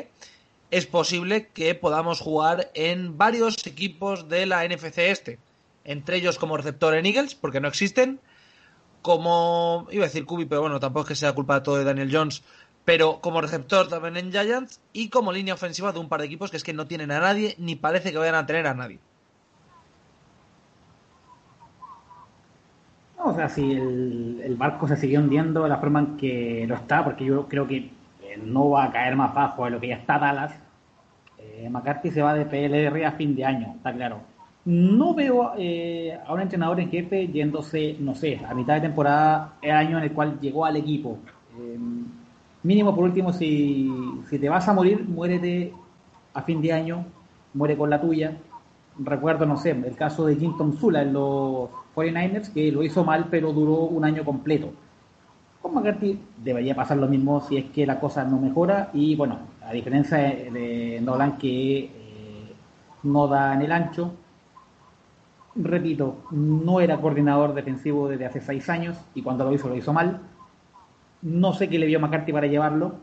[0.70, 5.38] es posible que podamos jugar en varios equipos de la NFC este.
[5.84, 8.20] Entre ellos como receptor en Eagles, porque no existen.
[9.02, 11.84] Como, iba a decir Kubi, pero bueno, tampoco es que sea culpa de todo de
[11.84, 12.42] Daniel Jones.
[12.86, 16.50] Pero como receptor también en Giants y como línea ofensiva de un par de equipos
[16.50, 18.98] que es que no tienen a nadie, ni parece que vayan a tener a nadie.
[23.24, 27.04] O sea, si el, barco se sigue hundiendo de la forma en que lo está,
[27.04, 27.90] porque yo creo que
[28.42, 30.54] no va a caer más bajo de lo que ya está Dallas.
[31.38, 34.20] Eh, McCarthy se va de PLR a fin de año, está claro.
[34.64, 39.54] No veo eh, a un entrenador en jefe yéndose, no sé, a mitad de temporada,
[39.62, 41.18] el año en el cual llegó al equipo.
[41.58, 41.78] Eh,
[42.62, 43.90] mínimo, por último, si,
[44.28, 45.72] si te vas a morir, muérete
[46.34, 47.06] a fin de año,
[47.54, 48.36] muere con la tuya.
[49.02, 53.04] Recuerdo, no sé, el caso de Jim Tom Sula en los 49ers, que lo hizo
[53.04, 54.72] mal, pero duró un año completo.
[55.62, 58.90] Con McCarthy debería pasar lo mismo si es que la cosa no mejora.
[58.94, 62.54] Y bueno, a diferencia de Nolan, que eh,
[63.02, 64.14] no da en el ancho,
[65.54, 69.92] repito, no era coordinador defensivo desde hace seis años y cuando lo hizo lo hizo
[69.92, 70.20] mal.
[71.22, 72.94] No sé qué le vio McCarthy para llevarlo.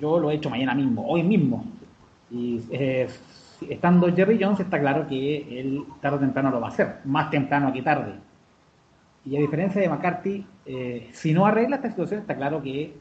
[0.00, 1.64] Yo lo he hecho mañana mismo, hoy mismo.
[2.30, 3.08] Y eh,
[3.70, 7.30] estando Jerry Jones está claro que él tarde o temprano lo va a hacer, más
[7.30, 8.12] temprano que tarde.
[9.24, 12.94] Y a diferencia de McCarthy, eh, si no arregla esta situación, está claro que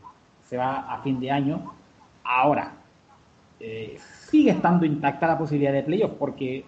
[0.48, 1.72] se va a fin de año.
[2.24, 2.74] Ahora,
[3.60, 3.98] eh,
[4.30, 6.66] sigue estando intacta la posibilidad de playoff, porque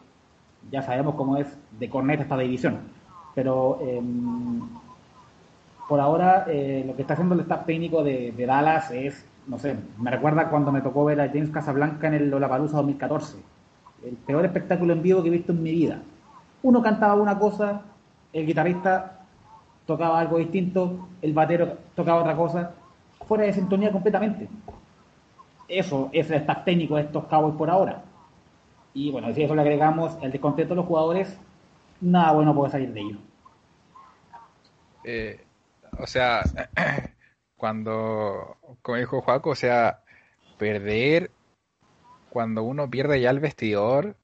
[0.71, 1.47] ya sabemos cómo es
[1.79, 2.79] de corneta esta división.
[3.35, 4.61] Pero em,
[5.87, 9.75] por ahora, eh, lo que está haciendo el staff técnico de, Dallas es, no sé,
[9.99, 13.52] me recuerda cuando me tocó ver a James Casablanca en el Lollapalooza 2014.
[14.05, 16.01] El peor espectáculo en vivo que he visto en mi vida.
[16.61, 17.81] Uno cantaba una cosa,
[18.31, 19.25] el guitarrista
[19.85, 22.73] tocaba algo distinto, el batero tocaba otra cosa,
[23.25, 24.47] fuera de sintonía completamente.
[25.67, 28.03] Eso es el staff técnico de estos Cowboys por ahora.
[28.93, 31.37] Y bueno, si eso le agregamos el descontento de los jugadores,
[31.99, 33.17] nada bueno puede salir de ello.
[35.03, 35.43] Eh,
[35.99, 36.43] o sea,
[37.57, 40.01] cuando, como dijo Juaco, o sea,
[40.57, 41.31] perder,
[42.33, 44.15] cuando uno pierde ya el vestidor,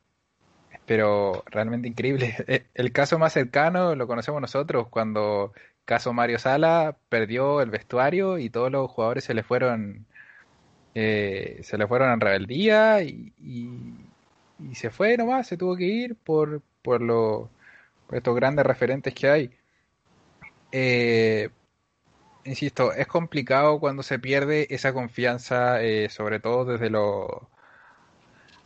[0.88, 2.36] pero realmente increíble.
[2.48, 5.54] Eh, el caso más cercano lo conocemos nosotros, cuando
[5.86, 10.08] caso Mario Sala perdió el vestuario y todos los jugadores se le fueron
[10.96, 13.32] eh, se le fueron en rebeldía y,
[14.74, 17.50] se fue nomás, se tuvo que ir por, por, lo,
[18.12, 19.52] estos grandes referentes que hay.
[20.72, 21.50] Eh,
[22.44, 27.28] insisto, es complicado cuando se pierde esa confianza, eh, sobre todo desde los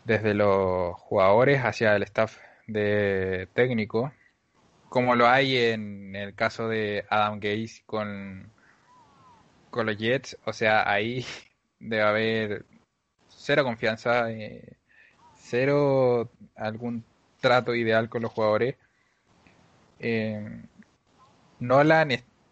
[0.06, 2.38] desde los jugadores hacia el staff
[2.68, 4.12] de técnico,
[4.90, 8.52] como lo hay en el caso de Adam Gaze con,
[9.70, 11.26] con los Jets, o sea, ahí
[11.80, 12.66] debe haber
[13.30, 14.32] cero confianza.
[14.32, 14.78] Eh,
[15.36, 17.04] cero algún
[17.42, 18.76] trato ideal con los jugadores.
[20.00, 20.64] Eh,
[21.60, 22.10] Nolan,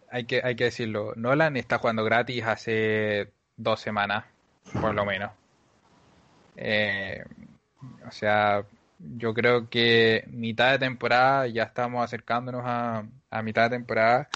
[0.09, 4.25] hay que, hay que decirlo, Nolan está jugando gratis hace dos semanas,
[4.79, 5.31] por lo menos.
[6.55, 7.23] Eh,
[8.07, 8.65] o sea,
[8.99, 14.29] yo creo que mitad de temporada, ya estamos acercándonos a, a mitad de temporada.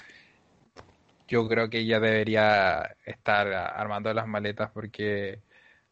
[1.28, 5.40] Yo creo que ya debería estar armando las maletas porque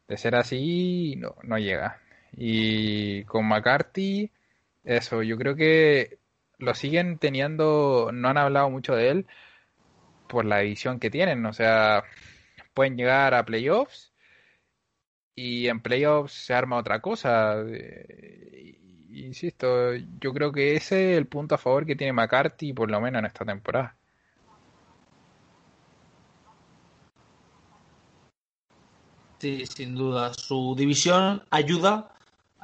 [0.09, 2.01] de ser así no, no llega.
[2.37, 4.31] Y con McCarthy,
[4.85, 6.19] eso, yo creo que
[6.59, 9.27] lo siguen teniendo, no han hablado mucho de él
[10.29, 12.05] por la división que tienen, o sea,
[12.75, 14.14] pueden llegar a playoffs
[15.35, 17.57] y en playoffs se arma otra cosa.
[17.67, 18.79] Eh,
[19.11, 23.01] insisto, yo creo que ese es el punto a favor que tiene McCarthy, por lo
[23.01, 23.97] menos en esta temporada.
[29.39, 30.33] Sí, sin duda.
[30.35, 32.15] Su división ayuda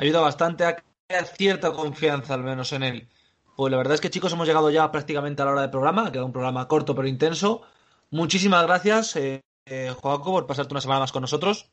[0.01, 3.09] ayuda bastante a crear cierta confianza al menos en él.
[3.57, 6.07] Pues la verdad es que chicos hemos llegado ya prácticamente a la hora del programa,
[6.07, 7.63] ha quedado un programa corto pero intenso.
[8.11, 11.71] Muchísimas gracias, eh, eh Joaco, por pasarte una semana más con nosotros.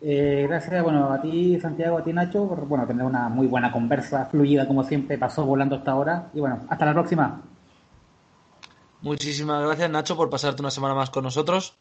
[0.00, 3.72] Eh, gracias, bueno, a ti Santiago, a ti Nacho, por bueno, tener una muy buena
[3.72, 7.42] conversa fluida como siempre, pasó volando hasta ahora y bueno, hasta la próxima.
[9.00, 11.78] Muchísimas gracias Nacho por pasarte una semana más con nosotros.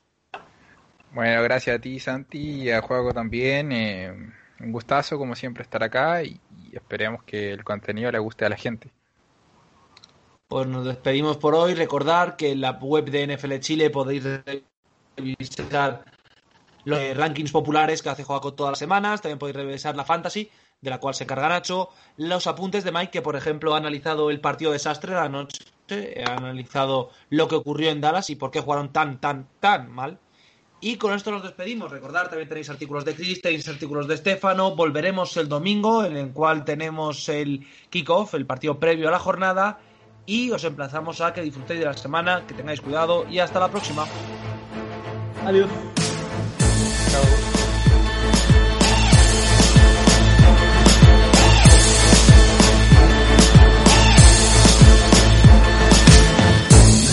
[1.14, 3.72] Bueno, gracias a ti Santi y a Juaco también.
[3.72, 4.14] Eh
[4.60, 6.40] un gustazo, como siempre, estar acá y,
[6.72, 8.92] esperemos que el contenido le guste a la gente.
[10.48, 11.74] Pues nos despedimos por hoy.
[11.74, 14.24] Recordar que en la web de NFL Chile podéis
[15.16, 16.04] revisar
[16.86, 19.22] los rankings populares que hace Joaco todas las semanas.
[19.22, 20.50] También podéis revisar la fantasy,
[20.82, 21.90] de la cual se carga Nacho.
[22.18, 25.66] Los apuntes de Mike, que por ejemplo ha analizado el partido desastre de la noche.
[26.26, 30.20] Ha analizado lo que ocurrió en Dallas y por qué jugaron tan, tan, tan mal.
[30.82, 31.92] Y con esto nos despedimos.
[31.92, 34.76] Recordar, también tenéis artículos de Chris, tenéis artículos de Estefano.
[34.76, 39.80] Volveremos el domingo, en el cual tenemos el kickoff, el partido previo a la jornada.
[40.28, 43.70] Y os emplazamos a que disfrutéis de la semana, que tengáis cuidado y hasta la
[43.70, 44.06] próxima.
[45.46, 45.70] Adiós.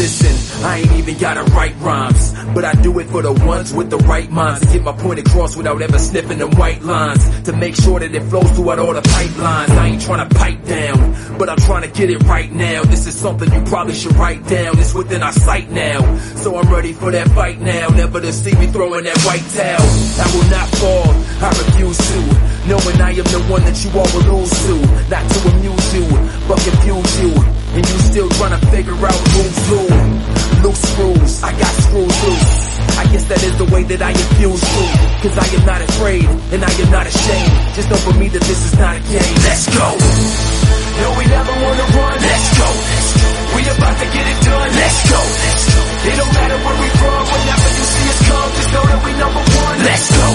[0.02, 3.90] Listen I ain't even gotta write rhymes, but I do it for the ones with
[3.90, 7.42] the right minds to get my point across without ever sniffing them white lines.
[7.42, 9.70] To make sure that it flows throughout all the pipelines.
[9.70, 12.84] I ain't trying to pipe down, but I'm trying to get it right now.
[12.84, 14.78] This is something you probably should write down.
[14.78, 17.88] It's within our sight now, so I'm ready for that fight now.
[17.88, 19.82] Never to see me throwing that white towel.
[20.22, 21.10] I will not fall.
[21.42, 22.52] I refuse to.
[22.68, 24.78] Knowing I am the one that you all will lose to.
[25.10, 26.06] Not to amuse you,
[26.46, 27.34] but confuse you.
[27.74, 30.31] And you still trying to figure out who's who
[30.62, 32.50] loose screws, I got screws loose.
[32.98, 34.94] I guess that is the way that I infuse truth.
[35.22, 37.54] Cause I am not afraid, and I am not ashamed.
[37.74, 39.34] Just know for me that this is not a game.
[39.42, 39.88] Let's go.
[41.02, 42.16] No, we never wanna run.
[42.22, 42.68] Let's go.
[43.52, 44.70] We about to get it done.
[44.70, 45.20] Let's go.
[46.02, 49.12] It don't matter where we from, whenever you see us come, just know that we
[49.18, 49.78] number one.
[49.82, 50.26] Let's go.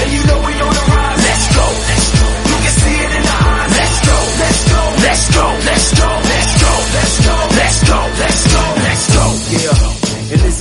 [0.00, 1.20] And you know we on the rise.
[1.26, 1.66] Let's go.
[2.50, 3.70] You can see it in our eyes.
[3.78, 4.18] Let's go.
[4.40, 4.82] Let's go.
[5.00, 5.46] Let's go.
[5.68, 6.08] Let's go.
[6.10, 6.72] Let's go.
[6.90, 7.36] Let's go.
[7.56, 8.09] Let's go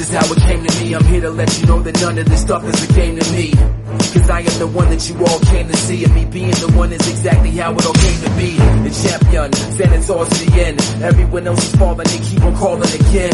[0.09, 0.93] how it came to me.
[0.95, 3.31] I'm here to let you know that none of this stuff is a game to
[3.33, 3.51] me.
[4.09, 6.03] Cause I am the one that you all came to see.
[6.03, 8.51] And me being the one is exactly how it all came to be.
[8.57, 10.81] The champion, standing tall to the end.
[11.03, 13.33] Everyone else is falling, they keep on calling again.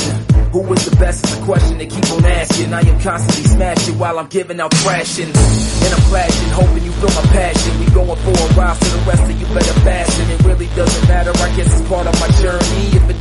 [0.52, 2.74] Who is the best is a question they keep on asking.
[2.74, 5.28] I am constantly smashing while I'm giving out thrashing.
[5.28, 7.80] And I'm flashing, hoping you feel my passion.
[7.80, 10.30] We going for a ride, so the rest of you better fasten.
[10.32, 12.84] It really doesn't matter, I guess it's part of my journey.
[12.96, 13.20] If it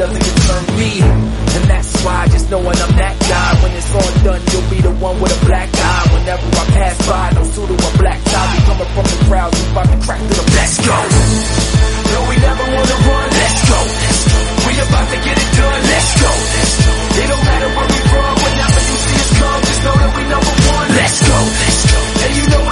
[0.00, 1.04] doesn't concern me.
[1.04, 3.50] And that's why I just knowing I'm that guy.
[3.60, 6.04] When it's all done, you'll be the one with a black eye.
[6.16, 8.48] Whenever I pass by, no suit or a black tie.
[8.48, 10.96] We coming from the crowd, we about to crack through the Let's go.
[10.96, 13.28] No, we never wanna run.
[13.28, 13.80] Let's go.
[14.64, 15.80] We about to get it done.
[15.84, 16.32] Let's go.
[17.20, 18.32] It don't matter where we from.
[18.40, 20.88] Whenever you see us come, just know that we number one.
[20.96, 21.38] Let's go.
[22.24, 22.69] And you know